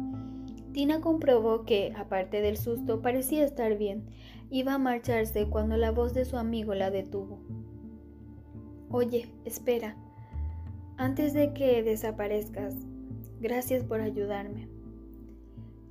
Tina 0.73 1.03
comprobó 1.03 1.67
que, 1.67 1.93
aparte 1.95 2.41
del 2.41 2.57
susto, 2.57 3.03
parecía 3.03 3.45
estar 3.45 3.77
bien. 3.77 4.07
Iba 4.49 4.73
a 4.73 4.79
marcharse 4.79 5.47
cuando 5.47 5.77
la 5.77 5.91
voz 5.91 6.15
de 6.15 6.25
su 6.25 6.39
amigo 6.39 6.75
la 6.75 6.91
detuvo. 6.91 7.39
Oye, 8.91 9.29
espera. 9.45 9.95
Antes 10.97 11.35
de 11.35 11.53
que 11.53 11.83
desaparezcas, 11.83 12.75
gracias 13.41 13.85
por 13.85 14.01
ayudarme. 14.01 14.69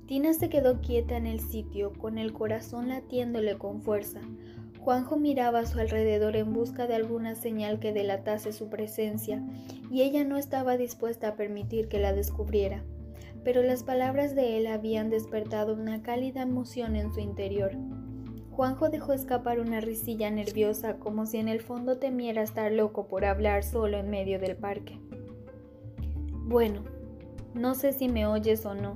Tina 0.06 0.32
se 0.32 0.48
quedó 0.48 0.80
quieta 0.80 1.16
en 1.16 1.26
el 1.26 1.38
sitio, 1.38 1.92
con 1.92 2.18
el 2.18 2.32
corazón 2.32 2.88
latiéndole 2.88 3.58
con 3.58 3.80
fuerza. 3.80 4.22
Juanjo 4.88 5.18
miraba 5.18 5.58
a 5.58 5.66
su 5.66 5.78
alrededor 5.80 6.34
en 6.34 6.54
busca 6.54 6.86
de 6.86 6.94
alguna 6.94 7.34
señal 7.34 7.78
que 7.78 7.92
delatase 7.92 8.54
su 8.54 8.70
presencia, 8.70 9.42
y 9.90 10.00
ella 10.00 10.24
no 10.24 10.38
estaba 10.38 10.78
dispuesta 10.78 11.28
a 11.28 11.36
permitir 11.36 11.88
que 11.88 11.98
la 11.98 12.14
descubriera. 12.14 12.82
Pero 13.44 13.62
las 13.62 13.82
palabras 13.82 14.34
de 14.34 14.56
él 14.56 14.66
habían 14.66 15.10
despertado 15.10 15.74
una 15.74 16.00
cálida 16.00 16.40
emoción 16.40 16.96
en 16.96 17.12
su 17.12 17.20
interior. 17.20 17.72
Juanjo 18.50 18.88
dejó 18.88 19.12
escapar 19.12 19.60
una 19.60 19.82
risilla 19.82 20.30
nerviosa 20.30 20.94
como 20.94 21.26
si 21.26 21.36
en 21.36 21.48
el 21.48 21.60
fondo 21.60 21.98
temiera 21.98 22.40
estar 22.40 22.72
loco 22.72 23.08
por 23.08 23.26
hablar 23.26 23.64
solo 23.64 23.98
en 23.98 24.08
medio 24.08 24.38
del 24.38 24.56
parque. 24.56 24.98
Bueno, 26.46 26.82
no 27.52 27.74
sé 27.74 27.92
si 27.92 28.08
me 28.08 28.26
oyes 28.26 28.64
o 28.64 28.72
no, 28.72 28.94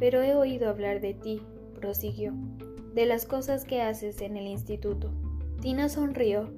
pero 0.00 0.22
he 0.22 0.34
oído 0.34 0.70
hablar 0.70 1.02
de 1.02 1.12
ti, 1.12 1.42
prosiguió, 1.78 2.32
de 2.94 3.04
las 3.04 3.26
cosas 3.26 3.66
que 3.66 3.82
haces 3.82 4.22
en 4.22 4.38
el 4.38 4.46
instituto. 4.46 5.12
Tina 5.60 5.88
sonrió, 5.88 6.50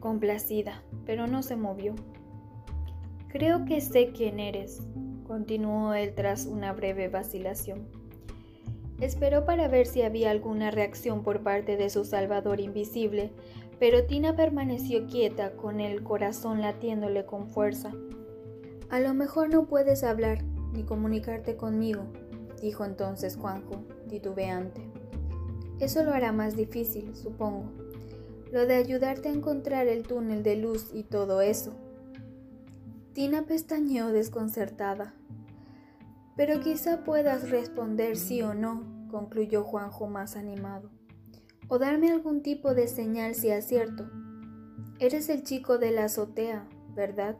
complacida, 0.00 0.82
pero 1.06 1.26
no 1.26 1.42
se 1.42 1.56
movió. 1.56 1.94
Creo 3.28 3.64
que 3.64 3.80
sé 3.80 4.12
quién 4.12 4.38
eres, 4.38 4.82
continuó 5.26 5.94
él 5.94 6.14
tras 6.14 6.46
una 6.46 6.72
breve 6.72 7.08
vacilación. 7.08 7.88
Esperó 9.00 9.44
para 9.44 9.66
ver 9.66 9.86
si 9.86 10.02
había 10.02 10.30
alguna 10.30 10.70
reacción 10.70 11.22
por 11.22 11.42
parte 11.42 11.76
de 11.76 11.90
su 11.90 12.04
salvador 12.04 12.60
invisible, 12.60 13.32
pero 13.80 14.04
Tina 14.04 14.36
permaneció 14.36 15.06
quieta, 15.06 15.52
con 15.56 15.80
el 15.80 16.04
corazón 16.04 16.60
latiéndole 16.60 17.24
con 17.24 17.48
fuerza. 17.48 17.92
A 18.90 19.00
lo 19.00 19.14
mejor 19.14 19.48
no 19.50 19.66
puedes 19.66 20.04
hablar 20.04 20.44
ni 20.72 20.84
comunicarte 20.84 21.56
conmigo, 21.56 22.04
dijo 22.60 22.84
entonces 22.84 23.36
Juanjo, 23.36 23.82
titubeante. 24.08 24.82
Eso 25.80 26.04
lo 26.04 26.12
hará 26.12 26.30
más 26.30 26.56
difícil, 26.56 27.16
supongo 27.16 27.83
lo 28.54 28.66
de 28.66 28.76
ayudarte 28.76 29.28
a 29.28 29.32
encontrar 29.32 29.88
el 29.88 30.06
túnel 30.06 30.44
de 30.44 30.54
luz 30.54 30.90
y 30.92 31.02
todo 31.02 31.40
eso. 31.40 31.74
Tina 33.12 33.46
pestañeó 33.46 34.12
desconcertada. 34.12 35.12
Pero 36.36 36.60
quizá 36.60 37.02
puedas 37.02 37.50
responder 37.50 38.16
sí 38.16 38.42
o 38.42 38.54
no, 38.54 39.08
concluyó 39.10 39.64
Juanjo 39.64 40.06
más 40.06 40.36
animado. 40.36 40.88
O 41.66 41.80
darme 41.80 42.12
algún 42.12 42.42
tipo 42.42 42.74
de 42.74 42.86
señal 42.86 43.34
si 43.34 43.50
acierto. 43.50 44.08
Eres 45.00 45.30
el 45.30 45.42
chico 45.42 45.78
de 45.78 45.90
la 45.90 46.04
azotea, 46.04 46.68
¿verdad? 46.94 47.36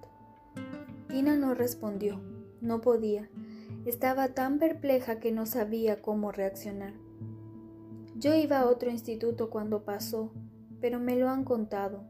Tina 1.06 1.36
no 1.36 1.54
respondió. 1.54 2.20
No 2.60 2.80
podía. 2.80 3.30
Estaba 3.84 4.30
tan 4.30 4.58
perpleja 4.58 5.20
que 5.20 5.30
no 5.30 5.46
sabía 5.46 6.02
cómo 6.02 6.32
reaccionar. 6.32 6.94
Yo 8.16 8.34
iba 8.34 8.58
a 8.58 8.66
otro 8.66 8.90
instituto 8.90 9.48
cuando 9.48 9.84
pasó, 9.84 10.32
pero 10.84 11.00
me 11.00 11.16
lo 11.16 11.30
han 11.30 11.44
contado. 11.44 12.04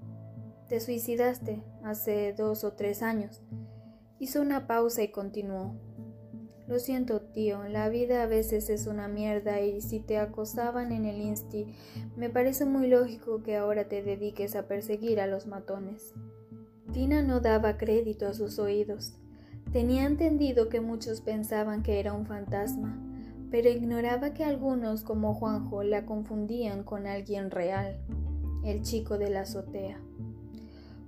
Te 0.68 0.80
suicidaste 0.80 1.62
hace 1.84 2.32
dos 2.32 2.64
o 2.64 2.72
tres 2.72 3.04
años. 3.04 3.40
Hizo 4.18 4.42
una 4.42 4.66
pausa 4.66 5.04
y 5.04 5.12
continuó. 5.12 5.76
Lo 6.66 6.80
siento, 6.80 7.20
tío, 7.20 7.62
la 7.68 7.88
vida 7.88 8.24
a 8.24 8.26
veces 8.26 8.70
es 8.70 8.88
una 8.88 9.06
mierda 9.06 9.60
y 9.60 9.80
si 9.80 10.00
te 10.00 10.18
acosaban 10.18 10.90
en 10.90 11.04
el 11.04 11.20
insti, 11.20 11.72
me 12.16 12.30
parece 12.30 12.64
muy 12.64 12.88
lógico 12.88 13.44
que 13.44 13.54
ahora 13.56 13.84
te 13.84 14.02
dediques 14.02 14.56
a 14.56 14.66
perseguir 14.66 15.20
a 15.20 15.28
los 15.28 15.46
matones. 15.46 16.12
Tina 16.92 17.22
no 17.22 17.38
daba 17.38 17.76
crédito 17.76 18.26
a 18.26 18.34
sus 18.34 18.58
oídos. 18.58 19.14
Tenía 19.72 20.04
entendido 20.04 20.68
que 20.68 20.80
muchos 20.80 21.20
pensaban 21.20 21.84
que 21.84 22.00
era 22.00 22.12
un 22.12 22.26
fantasma, 22.26 23.00
pero 23.52 23.68
ignoraba 23.68 24.34
que 24.34 24.42
algunos, 24.42 25.04
como 25.04 25.32
Juanjo, 25.32 25.84
la 25.84 26.04
confundían 26.06 26.82
con 26.82 27.06
alguien 27.06 27.52
real 27.52 28.00
el 28.64 28.82
chico 28.82 29.18
de 29.18 29.30
la 29.30 29.40
azotea. 29.40 30.00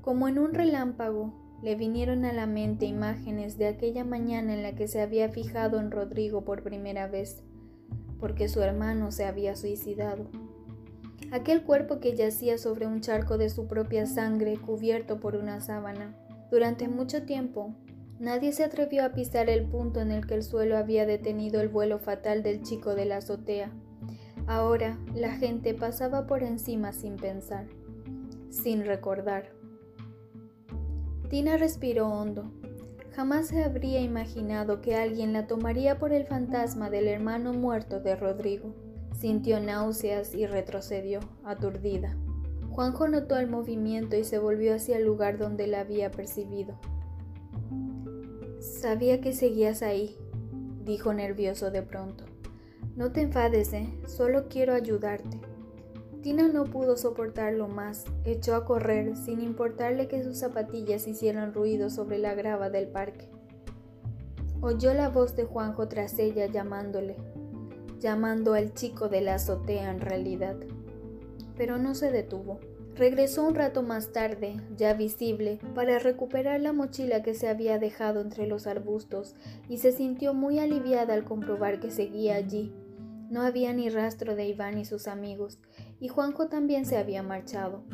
Como 0.03 0.29
en 0.29 0.39
un 0.39 0.55
relámpago, 0.55 1.33
le 1.63 1.75
vinieron 1.75 2.25
a 2.25 2.33
la 2.33 2.47
mente 2.47 2.87
imágenes 2.87 3.59
de 3.59 3.67
aquella 3.67 4.05
mañana 4.05 4.55
en 4.55 4.63
la 4.63 4.75
que 4.75 4.89
se 4.89 5.01
había 5.01 5.29
fijado 5.31 5.81
en 5.81 5.91
Rodrigo 5.91 6.45
por 6.45 6.63
primera 6.63 7.09
vez, 7.09 7.43
porque 8.21 8.49
su 8.49 8.63
hermano 8.63 9.11
se 9.11 9.25
había 9.25 9.57
suicidado. 9.57 10.31
Aquel 11.33 11.65
cuerpo 11.65 11.99
que 11.99 12.15
yacía 12.15 12.57
sobre 12.57 12.87
un 12.87 13.01
charco 13.01 13.37
de 13.37 13.51
su 13.51 13.67
propia 13.67 14.07
sangre 14.07 14.57
cubierto 14.59 15.19
por 15.19 15.35
una 15.35 15.61
sábana. 15.61 16.15
Durante 16.51 16.87
mucho 16.89 17.25
tiempo, 17.25 17.75
nadie 18.21 18.53
se 18.53 18.63
atrevió 18.63 19.05
a 19.05 19.13
pisar 19.13 19.51
el 19.51 19.65
punto 19.65 20.01
en 20.01 20.13
el 20.13 20.27
que 20.27 20.35
el 20.35 20.45
suelo 20.45 20.77
había 20.77 21.05
detenido 21.05 21.61
el 21.61 21.69
vuelo 21.69 21.99
fatal 21.99 22.43
del 22.45 22.63
chico 22.63 22.95
de 22.95 23.07
la 23.07 23.17
azotea. 23.17 23.73
Ahora 24.47 24.97
la 25.15 25.33
gente 25.33 25.75
pasaba 25.75 26.27
por 26.27 26.43
encima 26.43 26.93
sin 26.93 27.17
pensar, 27.17 27.67
sin 28.49 28.85
recordar. 28.85 29.51
Tina 31.29 31.57
respiró 31.57 32.09
hondo. 32.09 32.53
Jamás 33.17 33.49
se 33.49 33.65
habría 33.65 34.01
imaginado 34.01 34.83
que 34.83 34.95
alguien 34.95 35.33
la 35.33 35.47
tomaría 35.47 35.99
por 35.99 36.13
el 36.13 36.27
fantasma 36.27 36.91
del 36.91 37.09
hermano 37.09 37.53
muerto 37.55 37.99
de 37.99 38.15
Rodrigo. 38.15 38.75
Sintió 39.19 39.59
náuseas 39.59 40.35
y 40.35 40.47
retrocedió, 40.47 41.21
aturdida. 41.43 42.15
Juanjo 42.71 43.09
notó 43.09 43.39
el 43.39 43.49
movimiento 43.49 44.17
y 44.17 44.25
se 44.25 44.39
volvió 44.39 44.75
hacia 44.75 44.99
el 44.99 45.07
lugar 45.07 45.39
donde 45.39 45.67
la 45.67 45.81
había 45.81 46.11
percibido. 46.11 46.79
Sabía 48.61 49.23
que 49.23 49.33
seguías 49.33 49.83
ahí, 49.83 50.15
dijo 50.85 51.15
nervioso 51.15 51.71
de 51.71 51.83
pronto. 51.83 52.26
No 52.97 53.13
te 53.13 53.21
enfades, 53.21 53.75
¿eh? 53.75 53.93
Solo 54.07 54.49
quiero 54.49 54.73
ayudarte. 54.73 55.39
Tina 56.23 56.49
no 56.49 56.65
pudo 56.65 56.97
soportarlo 56.97 57.69
más, 57.69 58.07
echó 58.25 58.55
a 58.55 58.65
correr 58.65 59.17
sin 59.17 59.43
importarle 59.43 60.09
que 60.09 60.25
sus 60.25 60.39
zapatillas 60.39 61.07
hicieran 61.07 61.53
ruido 61.53 61.91
sobre 61.91 62.17
la 62.17 62.35
grava 62.35 62.71
del 62.71 62.89
parque. 62.89 63.29
Oyó 64.63 64.95
la 64.95 65.11
voz 65.11 65.37
de 65.37 65.45
Juanjo 65.45 65.89
tras 65.89 66.19
ella 66.19 66.47
llamándole, 66.47 67.17
llamando 68.01 68.55
al 68.55 68.73
chico 68.73 69.11
de 69.11 69.21
la 69.21 69.35
azotea 69.35 69.91
en 69.91 70.01
realidad. 70.01 70.57
Pero 71.55 71.77
no 71.77 71.95
se 71.95 72.11
detuvo. 72.11 72.61
Regresó 72.95 73.47
un 73.47 73.57
rato 73.57 73.83
más 73.83 74.13
tarde, 74.13 74.57
ya 74.75 74.95
visible, 74.95 75.61
para 75.75 75.99
recuperar 75.99 76.63
la 76.63 76.73
mochila 76.73 77.23
que 77.23 77.35
se 77.35 77.47
había 77.47 77.79
dejado 77.79 78.23
entre 78.23 78.47
los 78.47 78.67
arbustos 78.67 79.35
y 79.69 79.79
se 79.79 79.93
sintió 79.93 80.33
muy 80.33 80.59
aliviada 80.61 81.13
al 81.13 81.25
comprobar 81.25 81.79
que 81.79 81.91
seguía 81.91 82.37
allí, 82.37 82.73
no 83.31 83.43
había 83.43 83.73
ni 83.73 83.89
rastro 83.89 84.37
de 84.37 84.47
Iván 84.47 84.79
y 84.79 84.85
sus 84.85 85.09
amigos, 85.09 85.61
y 86.01 86.09
Juanjo 86.09 86.49
también 86.49 86.87
se 86.87 86.97
había 86.97 87.23
marchado. 87.23 87.85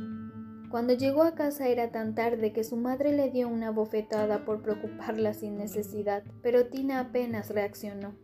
Cuando 0.71 0.95
llegó 0.95 1.23
a 1.23 1.35
casa 1.35 1.69
era 1.69 1.91
tan 1.91 2.15
tarde 2.15 2.53
que 2.53 2.65
su 2.65 2.77
madre 2.77 3.13
le 3.13 3.31
dio 3.31 3.49
una 3.49 3.71
bofetada 3.71 4.45
por 4.45 4.63
preocuparla 4.63 5.35
sin 5.35 5.59
necesidad, 5.59 6.23
pero 6.43 6.67
Tina 6.67 6.99
apenas 7.01 7.51
reaccionó. 7.51 8.15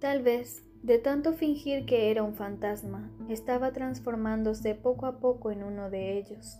Tal 0.00 0.22
vez, 0.22 0.64
de 0.82 0.98
tanto 0.98 1.32
fingir 1.32 1.86
que 1.86 2.10
era 2.10 2.22
un 2.22 2.34
fantasma, 2.34 3.10
estaba 3.28 3.72
transformándose 3.72 4.74
poco 4.74 5.06
a 5.06 5.20
poco 5.20 5.50
en 5.50 5.62
uno 5.62 5.90
de 5.90 6.18
ellos. 6.18 6.58